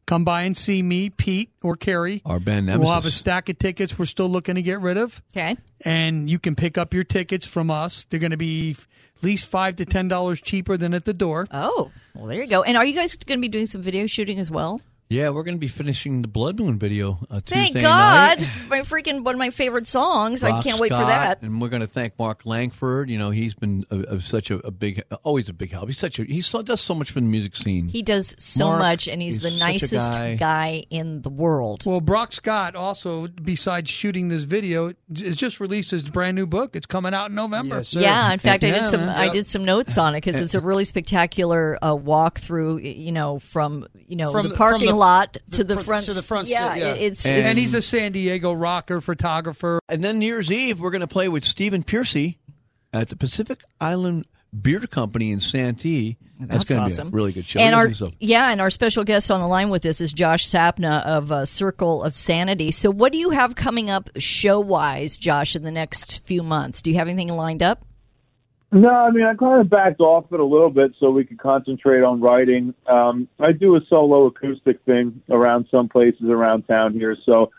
Come 0.07 0.25
by 0.25 0.43
and 0.43 0.57
see 0.57 0.83
me, 0.83 1.09
Pete, 1.09 1.53
or 1.63 1.77
Carrie. 1.77 2.21
Our 2.27 2.41
band 2.41 2.67
We'll 2.67 2.91
have 2.91 3.07
a 3.07 3.11
stack 3.11 3.49
of 3.49 3.59
tickets 3.59 3.99
we're 3.99 4.07
still 4.07 4.29
looking 4.29 4.57
to 4.57 4.63
get 4.63 4.81
rid 4.81 4.97
of. 4.99 5.23
Okay. 5.35 5.57
And 5.83 6.29
you 6.29 6.39
can 6.39 6.55
pick 6.57 6.77
up 6.77 6.93
your 6.93 7.05
tickets 7.05 7.47
from 7.47 7.71
us. 7.71 8.05
They're 8.11 8.19
going 8.21 8.33
to 8.33 8.37
be 8.37 8.77
least 9.23 9.47
five 9.47 9.77
to 9.77 9.85
ten 9.85 10.09
dollars 10.09 10.41
cheaper 10.41 10.77
than 10.77 10.95
at 10.95 11.05
the 11.05 11.15
door. 11.15 11.47
Oh, 11.53 11.91
well, 12.15 12.27
there 12.27 12.43
you 12.43 12.49
go. 12.49 12.63
And 12.63 12.77
are 12.77 12.85
you 12.85 12.95
guys 12.95 13.17
going 13.17 13.39
to 13.39 13.43
be 13.43 13.49
doing 13.49 13.67
some 13.67 13.83
video 13.83 14.07
shooting 14.07 14.39
as 14.39 14.51
well? 14.51 14.81
Yeah, 15.11 15.31
we're 15.31 15.43
going 15.43 15.57
to 15.57 15.61
be 15.61 15.67
finishing 15.67 16.23
the 16.23 16.29
Blood 16.29 16.61
Moon 16.61 16.79
video 16.79 17.19
uh, 17.29 17.41
Thank 17.45 17.75
God, 17.75 18.39
night. 18.39 18.49
my 18.69 18.81
freaking 18.83 19.25
one 19.25 19.35
of 19.35 19.41
my 19.41 19.51
favorite 19.51 19.89
songs. 19.89 20.45
I 20.45 20.63
can't 20.63 20.79
wait 20.79 20.93
for 20.93 20.99
that. 20.99 21.43
And 21.43 21.61
we're 21.61 21.69
going 21.69 21.81
to 21.83 21.89
thank 21.89 22.17
Mark 22.17 22.43
Langford. 22.47 23.11
You 23.11 23.19
know, 23.19 23.31
he's 23.31 23.55
been 23.55 23.85
a, 23.91 23.99
a, 24.17 24.21
such 24.21 24.53
a, 24.53 24.65
a 24.65 24.71
big, 24.71 25.03
always 25.25 25.49
a 25.49 25.53
big 25.53 25.73
help. 25.73 25.89
He's 25.89 25.99
such 25.99 26.21
a 26.21 26.23
he 26.23 26.41
so, 26.41 26.63
does 26.63 26.81
so 26.81 26.95
much 26.95 27.11
for 27.11 27.19
the 27.19 27.27
music 27.27 27.57
scene. 27.57 27.89
He 27.89 28.03
does 28.03 28.37
so 28.39 28.69
Mark, 28.69 28.79
much, 28.79 29.09
and 29.09 29.21
he's, 29.21 29.41
the 29.41 29.51
nicest 29.51 30.13
guy. 30.13 30.37
guy. 30.37 30.85
in 30.91 31.23
the 31.23 31.29
world. 31.31 31.85
Well, 31.85 32.01
Brock 32.01 32.31
Scott 32.31 32.77
also, 32.77 33.27
besides 33.27 33.91
shooting 33.91 34.29
this 34.29 34.45
video, 34.45 34.93
has 35.19 35.35
just 35.35 35.59
released 35.59 35.91
his 35.91 36.05
brand 36.05 36.37
new 36.37 36.47
book. 36.47 36.77
It's 36.77 36.87
coming 36.87 37.15
out 37.15 37.31
in 37.31 37.35
November. 37.35 37.79
Yes, 37.79 37.95
Yeah, 37.95 38.33
in 38.33 38.39
fact, 38.39 38.63
I 38.63 38.69
Yeah, 38.69 38.81
did 38.83 38.89
some. 38.91 39.07
man. 39.07 39.17
I 39.19 39.33
did 39.33 39.49
some 39.49 39.65
notes 39.65 39.99
on 39.99 40.15
it 40.15 40.19
because 40.19 40.41
it's 40.41 40.55
a 40.55 40.61
really 40.61 40.85
spectacular 40.85 41.85
uh, 41.85 41.97
walk 41.97 42.39
through. 42.39 42.79
You 42.79 43.11
know, 43.11 43.41
from 43.41 43.89
you 44.07 44.15
know 44.15 44.31
From 44.31 44.45
the 44.45 44.51
the- 44.51 44.57
parking 44.57 44.87
from 44.87 44.95
the- 44.99 45.00
lot 45.01 45.37
to 45.53 45.65
the 45.65 45.77
fr- 45.77 45.83
front 45.83 46.07
to 46.07 46.15
the 46.15 46.23
front 46.23 46.49
Yeah, 46.49 46.73
sta- 46.75 46.79
yeah. 46.81 46.93
it's, 46.95 47.27
And- 47.27 47.37
it's 47.37 47.47
and 47.47 47.59
he's 47.59 47.75
a 47.75 47.83
San 47.83 48.13
Diego 48.13 48.53
rocker, 48.53 49.01
photographer. 49.01 49.81
And 49.89 50.05
then 50.05 50.19
New 50.19 50.27
Year's 50.27 50.51
Eve, 50.51 50.81
we're 50.81 50.91
going 50.91 51.01
to 51.01 51.07
play 51.09 51.29
with 51.29 51.45
Stephen 51.45 51.83
Pearcy 51.83 52.37
at 52.93 53.09
the 53.09 53.17
Pacific 53.17 53.63
Island 53.81 54.27
Beer 54.61 54.81
Company 54.81 55.31
in 55.31 55.41
Santee. 55.41 56.17
That's, 56.41 56.51
That's 56.53 56.65
going 56.65 56.79
to 56.81 56.87
awesome. 56.87 57.11
be 57.11 57.13
a 57.13 57.17
really 57.17 57.33
good 57.33 57.47
show. 57.47 57.61
And 57.61 57.75
our 57.75 57.89
yeah, 58.19 58.51
and 58.51 58.61
our 58.63 58.71
special 58.71 59.05
guest 59.05 59.31
on 59.31 59.41
the 59.41 59.47
line 59.47 59.69
with 59.69 59.83
this 59.83 60.01
is 60.01 60.11
Josh 60.13 60.47
Sapna 60.49 61.05
of 61.05 61.31
uh, 61.31 61.45
Circle 61.45 62.03
of 62.03 62.17
Sanity. 62.17 62.71
So, 62.73 62.91
what 62.91 63.13
do 63.13 63.19
you 63.19 63.31
have 63.31 63.55
coming 63.55 63.91
up 63.91 64.09
show 64.17 64.59
wise, 64.59 65.19
Josh, 65.19 65.55
in 65.55 65.63
the 65.65 65.71
next 65.71 66.25
few 66.25 66.43
months? 66.43 66.81
Do 66.81 66.91
you 66.91 66.97
have 66.97 67.09
anything 67.09 67.29
lined 67.29 67.63
up? 67.63 67.85
No, 68.73 68.89
I 68.89 69.11
mean 69.11 69.25
I 69.25 69.35
kind 69.35 69.61
of 69.61 69.69
backed 69.69 70.01
off 70.01 70.33
it 70.33 70.39
a 70.39 70.45
little 70.45 70.71
bit 70.71 70.93
so 71.01 71.11
we 71.11 71.25
could 71.25 71.41
concentrate 71.41 72.03
on 72.03 72.21
writing. 72.21 72.73
Um, 72.87 73.27
I 73.41 73.51
do 73.51 73.75
a 73.75 73.81
solo 73.89 74.27
acoustic 74.27 74.81
thing 74.85 75.21
around 75.29 75.67
some 75.71 75.89
places 75.89 76.29
around 76.29 76.69
town 76.69 76.93
here, 76.93 77.17
so 77.27 77.51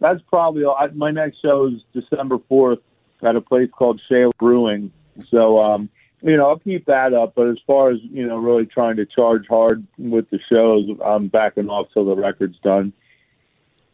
that's 0.00 0.20
probably 0.28 0.64
all. 0.64 0.76
I, 0.78 0.86
my 0.88 1.10
next 1.10 1.42
show 1.42 1.66
is 1.66 1.82
December 1.92 2.38
fourth 2.48 2.78
at 3.22 3.36
a 3.36 3.42
place 3.42 3.68
called 3.72 4.00
Shale 4.08 4.32
Brewing. 4.38 4.90
So 5.30 5.60
um, 5.60 5.90
you 6.22 6.34
know 6.34 6.48
I'll 6.48 6.58
keep 6.58 6.86
that 6.86 7.12
up, 7.12 7.34
but 7.34 7.48
as 7.48 7.58
far 7.66 7.90
as 7.90 7.98
you 8.02 8.26
know, 8.26 8.38
really 8.38 8.64
trying 8.64 8.96
to 8.96 9.04
charge 9.04 9.46
hard 9.46 9.86
with 9.98 10.30
the 10.30 10.38
shows, 10.50 10.88
I'm 11.04 11.28
backing 11.28 11.68
off 11.68 11.88
till 11.92 12.06
the 12.06 12.16
record's 12.16 12.58
done. 12.60 12.94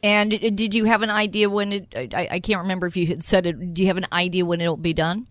And 0.05 0.31
did 0.31 0.75
you 0.75 0.85
have 0.85 1.03
an 1.03 1.11
idea 1.11 1.51
when 1.51 1.73
it? 1.73 2.15
I, 2.15 2.29
I 2.31 2.41
can't 2.41 2.63
remember 2.63 2.87
if 2.87 2.97
you 2.97 3.09
had 3.09 3.25
said 3.25 3.47
it. 3.47 3.75
Do 3.75 3.83
you 3.83 3.89
have 3.89 3.97
an 3.97 4.07
idea 4.13 4.47
when 4.47 4.61
it'll 4.61 4.77
be 4.77 4.95
done? 4.95 5.27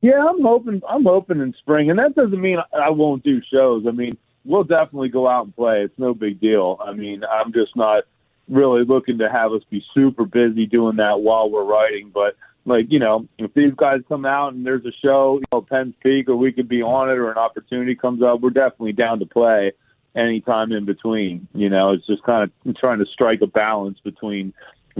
Yeah, 0.00 0.24
I'm 0.28 0.42
hoping. 0.42 0.80
I'm 0.88 1.04
hoping 1.04 1.40
in 1.40 1.54
spring, 1.58 1.90
and 1.90 1.98
that 1.98 2.14
doesn't 2.14 2.40
mean 2.40 2.58
I 2.72 2.90
won't 2.90 3.24
do 3.24 3.40
shows. 3.52 3.84
I 3.86 3.90
mean, 3.90 4.16
we'll 4.44 4.64
definitely 4.64 5.08
go 5.08 5.28
out 5.28 5.46
and 5.46 5.56
play. 5.56 5.82
It's 5.82 5.98
no 5.98 6.14
big 6.14 6.40
deal. 6.40 6.78
I 6.84 6.92
mean, 6.92 7.22
I'm 7.24 7.52
just 7.52 7.74
not 7.74 8.04
really 8.48 8.84
looking 8.84 9.18
to 9.18 9.28
have 9.28 9.52
us 9.52 9.62
be 9.70 9.84
super 9.94 10.24
busy 10.24 10.66
doing 10.66 10.96
that 10.96 11.20
while 11.20 11.50
we're 11.50 11.64
writing. 11.64 12.10
But 12.12 12.36
like, 12.64 12.86
you 12.90 12.98
know, 12.98 13.26
if 13.38 13.52
these 13.54 13.72
guys 13.76 14.00
come 14.08 14.24
out 14.24 14.54
and 14.54 14.64
there's 14.64 14.84
a 14.84 14.92
show, 15.02 15.38
you 15.38 15.44
know, 15.52 15.62
Penn's 15.62 15.94
Peak, 16.02 16.28
or 16.28 16.36
we 16.36 16.52
could 16.52 16.68
be 16.68 16.82
on 16.82 17.10
it, 17.10 17.18
or 17.18 17.30
an 17.30 17.38
opportunity 17.38 17.94
comes 17.94 18.22
up, 18.22 18.40
we're 18.40 18.50
definitely 18.50 18.92
down 18.92 19.18
to 19.18 19.26
play 19.26 19.72
anytime 20.14 20.72
in 20.72 20.84
between. 20.84 21.48
You 21.54 21.70
know, 21.70 21.92
it's 21.92 22.06
just 22.06 22.22
kind 22.22 22.50
of 22.64 22.76
trying 22.76 22.98
to 23.00 23.06
strike 23.06 23.40
a 23.42 23.46
balance 23.46 23.98
between 24.04 24.54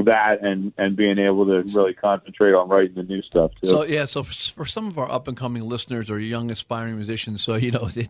that 0.04 0.42
and 0.42 0.72
and 0.78 0.96
being 0.96 1.18
able 1.18 1.46
to 1.46 1.62
really 1.74 1.94
concentrate 1.94 2.52
on 2.52 2.68
writing 2.68 2.94
the 2.94 3.02
new 3.02 3.22
stuff 3.22 3.52
too. 3.60 3.68
So 3.68 3.84
yeah, 3.84 4.06
so 4.06 4.22
for, 4.22 4.32
for 4.32 4.66
some 4.66 4.88
of 4.88 4.98
our 4.98 5.10
up 5.10 5.28
and 5.28 5.36
coming 5.36 5.62
listeners 5.62 6.10
or 6.10 6.18
young 6.18 6.50
aspiring 6.50 6.96
musicians, 6.96 7.42
so 7.42 7.54
you 7.54 7.70
know, 7.70 7.88
it, 7.94 8.08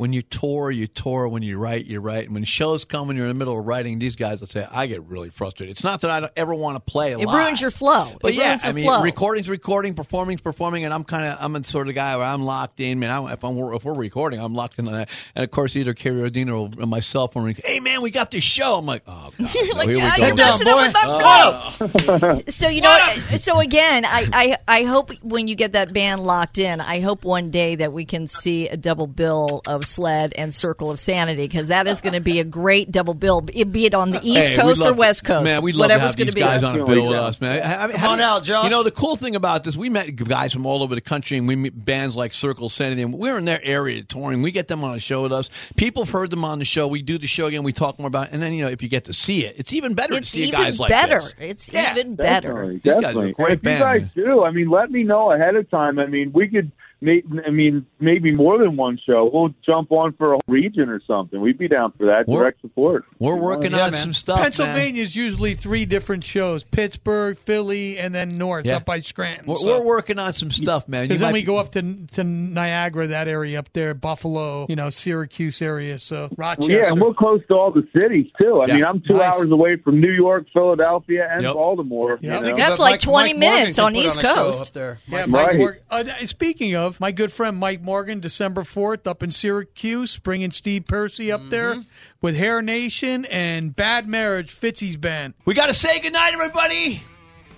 when 0.00 0.14
you 0.14 0.22
tour, 0.22 0.70
you 0.70 0.86
tour. 0.86 1.28
When 1.28 1.42
you 1.42 1.58
write, 1.58 1.84
you 1.84 2.00
write. 2.00 2.24
And 2.24 2.32
when 2.32 2.42
shows 2.44 2.86
come 2.86 3.10
and 3.10 3.18
you're 3.18 3.26
in 3.26 3.36
the 3.36 3.38
middle 3.38 3.60
of 3.60 3.66
writing, 3.66 3.98
these 3.98 4.16
guys 4.16 4.40
will 4.40 4.46
say, 4.46 4.66
I 4.70 4.86
get 4.86 5.02
really 5.02 5.28
frustrated. 5.28 5.72
It's 5.72 5.84
not 5.84 6.00
that 6.00 6.10
I 6.10 6.20
don't 6.20 6.32
ever 6.36 6.54
want 6.54 6.76
to 6.76 6.80
play 6.80 7.12
a 7.12 7.18
It 7.18 7.26
lot. 7.26 7.36
ruins 7.36 7.60
your 7.60 7.70
flow. 7.70 8.16
But 8.18 8.32
it 8.32 8.36
yeah, 8.36 8.56
I 8.62 8.72
mean, 8.72 8.86
flow. 8.86 9.02
recording's 9.02 9.46
recording, 9.50 9.92
performing's 9.92 10.40
performing, 10.40 10.84
and 10.86 10.94
I'm 10.94 11.04
kind 11.04 11.26
of 11.26 11.36
I'm 11.38 11.52
the 11.52 11.64
sort 11.64 11.88
of 11.90 11.94
guy 11.94 12.16
where 12.16 12.24
I'm 12.24 12.40
locked 12.46 12.80
in. 12.80 12.98
Man, 12.98 13.10
I, 13.10 13.34
if 13.34 13.44
I'm 13.44 13.58
if 13.74 13.84
we're 13.84 13.92
recording, 13.92 14.40
I'm 14.40 14.54
locked 14.54 14.78
in 14.78 14.86
on 14.88 14.94
that. 14.94 15.10
And 15.34 15.44
of 15.44 15.50
course, 15.50 15.76
either 15.76 15.92
Carrie 15.92 16.22
O'Dean 16.22 16.48
or 16.48 16.70
myself 16.86 17.34
when 17.34 17.44
we, 17.44 17.56
hey 17.62 17.78
man, 17.80 18.00
we 18.00 18.10
got 18.10 18.30
this 18.30 18.42
show. 18.42 18.76
I'm 18.78 18.86
like, 18.86 19.02
oh, 19.06 19.32
God, 19.38 19.54
You're 19.54 19.66
no, 19.66 19.74
like, 19.74 19.88
"Yeah, 19.90 20.16
you're 20.16 20.34
messing 20.34 20.66
up 20.66 20.76
with 20.78 20.94
my 20.94 21.02
Oh. 21.04 21.70
flow." 21.88 22.42
so 22.48 22.68
you 22.68 22.80
know, 22.80 22.88
what? 22.88 23.38
so 23.38 23.60
again, 23.60 24.06
I, 24.06 24.26
I 24.32 24.56
I 24.66 24.82
hope 24.84 25.10
when 25.22 25.46
you 25.46 25.56
get 25.56 25.72
that 25.72 25.92
band 25.92 26.24
locked 26.24 26.56
in, 26.56 26.80
I 26.80 27.00
hope 27.00 27.22
one 27.22 27.50
day 27.50 27.74
that 27.76 27.92
we 27.92 28.06
can 28.06 28.26
see 28.26 28.66
a 28.66 28.78
double 28.78 29.06
bill 29.06 29.60
of 29.66 29.84
Sled 29.90 30.32
and 30.36 30.54
Circle 30.54 30.90
of 30.90 31.00
Sanity 31.00 31.42
because 31.42 31.68
that 31.68 31.86
is 31.86 32.00
going 32.00 32.12
to 32.14 32.20
be 32.20 32.40
a 32.40 32.44
great 32.44 32.90
double 32.90 33.14
bill, 33.14 33.40
be 33.40 33.84
it 33.86 33.94
on 33.94 34.10
the 34.10 34.20
East 34.22 34.50
Hey, 34.50 34.56
Coast 34.56 34.80
or 34.82 34.92
West 34.94 35.24
Coast, 35.24 35.44
Man, 35.44 35.62
we'd 35.62 35.74
love 35.74 35.84
whatever 35.86 36.00
to 36.00 36.04
it's 36.06 36.12
have 36.14 36.16
going 36.18 36.26
these 36.26 36.34
to 36.34 36.40
be. 36.40 36.40
guys 36.40 36.62
on 36.62 36.80
a 36.80 36.84
bill 36.84 37.08
with 37.08 37.16
us, 37.18 37.40
man. 37.40 37.62
I, 37.62 37.84
I 37.84 37.86
mean, 37.88 37.96
Come 37.96 38.10
on 38.12 38.18
you- 38.18 38.24
out, 38.24 38.42
Josh. 38.44 38.64
You 38.64 38.70
know, 38.70 38.82
the 38.82 38.90
cool 38.90 39.16
thing 39.16 39.36
about 39.36 39.64
this, 39.64 39.76
we 39.76 39.88
met 39.88 40.14
guys 40.16 40.52
from 40.52 40.66
all 40.66 40.82
over 40.82 40.94
the 40.94 41.00
country, 41.00 41.36
and 41.38 41.46
we 41.48 41.56
meet 41.56 41.84
bands 41.84 42.16
like 42.16 42.32
Circle 42.34 42.66
of 42.66 42.72
Sanity, 42.72 43.02
and 43.02 43.12
we're 43.12 43.38
in 43.38 43.44
their 43.44 43.60
area 43.62 44.02
touring. 44.02 44.42
We 44.42 44.50
get 44.52 44.68
them 44.68 44.84
on 44.84 44.94
a 44.94 44.98
show 45.00 45.22
with 45.22 45.32
us. 45.32 45.50
People 45.76 46.04
have 46.04 46.12
heard 46.12 46.30
them 46.30 46.44
on 46.44 46.58
the 46.58 46.64
show. 46.64 46.86
We 46.88 47.02
do 47.02 47.18
the 47.18 47.26
show 47.26 47.46
again. 47.46 47.62
We 47.62 47.72
talk 47.72 47.98
more 47.98 48.08
about 48.08 48.28
it. 48.28 48.32
And 48.32 48.42
then, 48.42 48.52
you 48.52 48.64
know, 48.64 48.70
if 48.70 48.82
you 48.82 48.88
get 48.88 49.06
to 49.06 49.12
see 49.12 49.44
it, 49.44 49.56
it's 49.58 49.72
even 49.72 49.94
better 49.94 50.14
It's 50.14 50.30
to 50.32 50.38
see 50.38 50.44
even 50.48 50.60
guys 50.60 50.78
like 50.80 50.88
better. 50.90 51.20
this. 51.20 51.34
It's 51.38 51.72
Yeah, 51.72 51.92
even 51.92 52.14
better. 52.14 52.48
Definitely, 52.52 52.80
These 52.84 52.94
guys 52.94 53.16
are 53.16 53.24
a 53.24 53.32
great 53.32 53.48
And 53.50 53.56
if 53.58 53.62
band, 53.62 53.78
you 53.78 53.84
guys 53.84 54.16
man. 54.16 54.26
do, 54.26 54.44
I 54.44 54.50
mean, 54.50 54.70
let 54.70 54.90
me 54.90 55.02
know 55.02 55.32
ahead 55.32 55.56
of 55.56 55.68
time. 55.70 55.98
I 55.98 56.06
mean, 56.06 56.32
we 56.32 56.48
could. 56.48 56.70
May- 57.00 57.22
I 57.46 57.50
mean, 57.50 57.86
maybe 57.98 58.32
more 58.32 58.58
than 58.58 58.76
one 58.76 58.98
show. 59.04 59.30
We'll 59.32 59.54
jump 59.64 59.90
on 59.92 60.12
for 60.12 60.34
a 60.34 60.38
region 60.46 60.88
or 60.88 61.00
something. 61.06 61.40
We'd 61.40 61.58
be 61.58 61.68
down 61.68 61.92
for 61.98 62.06
that. 62.06 62.26
We're- 62.26 62.40
Direct 62.42 62.60
support. 62.60 63.04
We're 63.18 63.36
working 63.36 63.72
Yeah, 63.72 63.84
on 63.86 63.90
man. 63.92 64.00
some 64.00 64.12
stuff. 64.12 64.36
man. 64.36 64.44
Pennsylvania 64.44 65.02
is 65.02 65.14
usually 65.16 65.54
three 65.54 65.84
different 65.86 66.24
shows: 66.24 66.64
Pittsburgh, 66.64 67.36
Philly, 67.38 67.98
and 67.98 68.14
then 68.14 68.28
north 68.30 68.66
Yeah. 68.66 68.76
up 68.76 68.84
by 68.84 69.00
Scranton. 69.00 69.46
We're, 69.46 69.56
So- 69.56 69.68
we're 69.80 69.84
working 69.84 70.18
on 70.18 70.32
some 70.32 70.50
stuff, 70.50 70.88
man. 70.88 71.04
Because 71.04 71.20
then 71.20 71.28
might- 71.28 71.34
we 71.34 71.42
go 71.42 71.56
up 71.58 71.72
to 71.72 71.80
to 72.12 72.24
Niagara, 72.24 73.06
that 73.08 73.28
area 73.28 73.58
up 73.58 73.72
there, 73.72 73.94
Buffalo, 73.94 74.66
you 74.68 74.76
know, 74.76 74.90
Syracuse 74.90 75.60
area. 75.62 75.98
So 75.98 76.28
Well, 76.36 76.56
yeah, 76.62 76.88
and 76.90 77.00
we're 77.00 77.14
close 77.14 77.40
to 77.48 77.54
all 77.54 77.70
the 77.70 77.86
cities 77.98 78.26
too. 78.40 78.60
I 78.60 78.66
Yeah. 78.66 78.74
mean, 78.76 78.84
I'm 78.84 79.00
two 79.00 79.14
Nice. 79.18 79.34
hours 79.36 79.50
away 79.50 79.76
from 79.76 80.00
New 80.00 80.10
York, 80.12 80.46
Philadelphia, 80.52 81.28
and 81.30 81.42
Yep. 81.42 81.54
Baltimore. 81.54 82.18
you 82.20 82.30
Yep. 82.30 82.42
know? 82.42 82.56
That's 82.56 82.76
But 82.76 82.82
like 82.82 82.92
Mike- 82.94 83.00
20 83.00 83.32
Mike 83.34 83.38
minutes 83.38 83.76
can 83.76 83.84
on 83.86 83.96
East 83.96 84.16
a 84.18 84.22
Coast. 84.22 84.62
up 84.62 84.72
there. 84.72 84.98
Yeah, 85.08 85.20
Right. 85.20 85.28
Mike 85.28 85.56
Morgan. 85.58 85.80
Uh, 85.90 86.04
speaking 86.26 86.74
of, 86.74 86.89
my 86.98 87.12
good 87.12 87.30
friend 87.30 87.56
Mike 87.58 87.82
Morgan, 87.82 88.18
December 88.20 88.62
4th 88.62 89.06
up 89.06 89.22
in 89.22 89.30
Syracuse, 89.30 90.18
bringing 90.18 90.50
Steve 90.50 90.84
Pearcy 90.86 91.30
up 91.32 91.42
there 91.50 91.74
Mm-hmm. 91.74 91.80
with 92.22 92.34
Hair 92.36 92.62
Nation 92.62 93.26
and 93.26 93.76
Bad 93.76 94.08
Marriage, 94.08 94.58
Fitzy's 94.58 94.96
band. 94.96 95.34
we 95.44 95.54
got 95.54 95.66
to 95.66 95.74
say 95.74 96.00
goodnight, 96.00 96.32
everybody. 96.32 97.02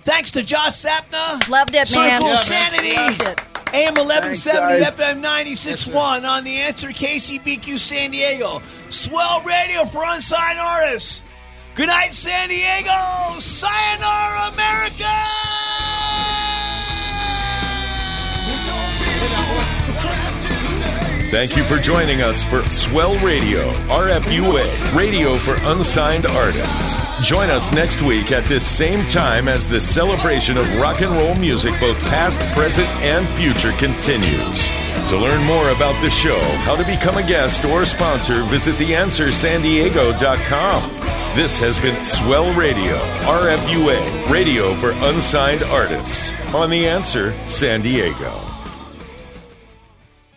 Thanks 0.03 0.31
to 0.31 0.43
Josh 0.43 0.83
Sapna. 0.83 1.47
Loved 1.47 1.73
it, 1.73 1.89
man. 1.95 2.19
Circle 2.21 2.27
Yeah, 2.27 2.35
man. 2.35 2.37
Sanity. 2.45 2.95
Loved 2.95 3.21
it. 3.23 3.41
AM 3.73 3.95
1170, 3.95 4.83
Thanks, 4.83 4.97
FM 5.01 5.23
96.1 5.23 6.29
on 6.29 6.43
the 6.43 6.57
answer 6.57 6.89
KCBQ 6.89 7.79
San 7.79 8.11
Diego. 8.11 8.61
Swell 8.91 9.41
radio 9.41 9.85
for 9.85 10.03
unsigned 10.05 10.59
artists. 10.59 11.23
Good 11.73 11.87
night, 11.87 12.13
San 12.13 12.49
Diego. 12.49 13.39
Sayonara, 13.39 14.51
America. 14.53 15.09
Thank 21.33 21.57
you 21.57 21.63
for 21.63 21.79
joining 21.79 22.21
us 22.21 22.43
for 22.43 22.63
Swell 22.69 23.17
Radio, 23.17 23.73
RFUA, 23.87 24.95
radio 24.95 25.35
for 25.35 25.55
unsigned 25.63 26.27
artists. 26.27 26.93
Join 27.27 27.49
us 27.49 27.71
next 27.71 28.03
week 28.03 28.31
at 28.31 28.45
this 28.45 28.63
same 28.63 29.07
time 29.07 29.47
as 29.47 29.67
the 29.67 29.81
celebration 29.81 30.59
of 30.59 30.77
rock 30.77 31.01
and 31.01 31.11
roll 31.11 31.33
music, 31.37 31.73
both 31.79 31.97
past, 32.01 32.39
present, 32.55 32.87
and 33.01 33.27
future, 33.29 33.71
continues. 33.79 34.67
To 35.09 35.17
learn 35.17 35.43
more 35.45 35.71
about 35.71 35.99
the 36.03 36.11
show, 36.11 36.39
how 36.61 36.75
to 36.75 36.85
become 36.85 37.17
a 37.17 37.27
guest 37.27 37.65
or 37.65 37.83
sponsor, 37.83 38.43
visit 38.43 38.75
theanswersandiego.com. 38.75 40.83
This 41.35 41.59
has 41.59 41.79
been 41.79 42.05
Swell 42.05 42.53
Radio, 42.53 42.95
RFUA, 43.25 44.29
radio 44.29 44.75
for 44.75 44.91
unsigned 44.91 45.63
artists 45.63 46.31
on 46.53 46.69
The 46.69 46.87
Answer 46.87 47.33
San 47.49 47.81
Diego. 47.81 48.52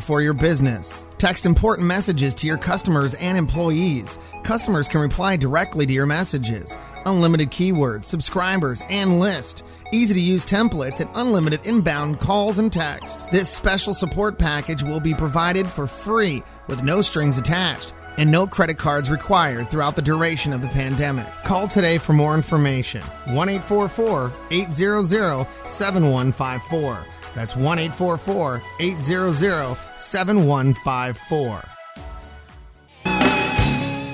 for 0.00 0.20
your 0.20 0.34
business. 0.34 1.06
Text 1.18 1.46
important 1.46 1.86
messages 1.86 2.34
to 2.34 2.46
your 2.46 2.58
customers 2.58 3.14
and 3.14 3.38
employees. 3.38 4.18
Customers 4.42 4.88
can 4.88 5.00
reply 5.00 5.36
directly 5.36 5.86
to 5.86 5.92
your 5.92 6.06
messages. 6.06 6.74
Unlimited 7.06 7.50
keywords, 7.50 8.04
subscribers, 8.04 8.82
and 8.90 9.20
list. 9.20 9.64
Easy 9.92 10.14
to 10.14 10.20
use 10.20 10.44
templates 10.44 11.00
and 11.00 11.08
unlimited 11.14 11.64
inbound 11.64 12.20
calls 12.20 12.58
and 12.58 12.72
text. 12.72 13.30
This 13.30 13.48
special 13.48 13.94
support 13.94 14.38
package 14.38 14.82
will 14.82 15.00
be 15.00 15.14
provided 15.14 15.66
for 15.66 15.86
free 15.86 16.42
with 16.66 16.82
no 16.82 17.00
strings 17.00 17.38
attached 17.38 17.94
and 18.18 18.30
no 18.30 18.46
credit 18.46 18.78
cards 18.78 19.10
required 19.10 19.68
throughout 19.68 19.96
the 19.96 20.02
duration 20.02 20.52
of 20.52 20.62
the 20.62 20.68
pandemic. 20.68 21.26
Call 21.44 21.68
today 21.68 21.98
for 21.98 22.12
more 22.12 22.34
information. 22.34 23.02
1 23.26 23.48
844 23.48 24.32
800 24.50 25.46
7154. 25.66 27.06
That's 27.36 27.54
1 27.54 27.78
844 27.78 28.62
800 28.80 29.76
7154. 29.98 31.62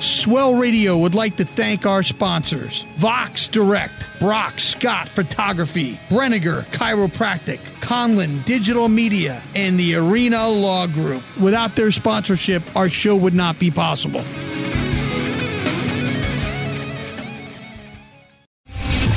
Swell 0.03 0.57
Radio 0.57 0.99
would 0.99 1.15
like 1.15 1.37
to 1.37 1.45
thank 1.45 1.87
our 1.87 2.03
sponsors 2.03 2.85
Vox 2.97 3.47
Direct, 3.47 4.09
Brock 4.19 4.59
Scott 4.59 5.09
Photography, 5.09 6.01
Brenniger 6.09 6.65
Chiropractic, 6.73 7.61
Conlin 7.81 8.43
Digital 8.43 8.89
Media, 8.89 9.41
and 9.55 9.79
the 9.79 9.95
Arena 9.95 10.49
Law 10.49 10.89
Group. 10.89 11.23
Without 11.41 11.77
their 11.77 11.93
sponsorship, 11.93 12.65
our 12.75 12.89
show 12.89 13.15
would 13.15 13.35
not 13.35 13.61
be 13.61 13.71
possible. 13.71 14.25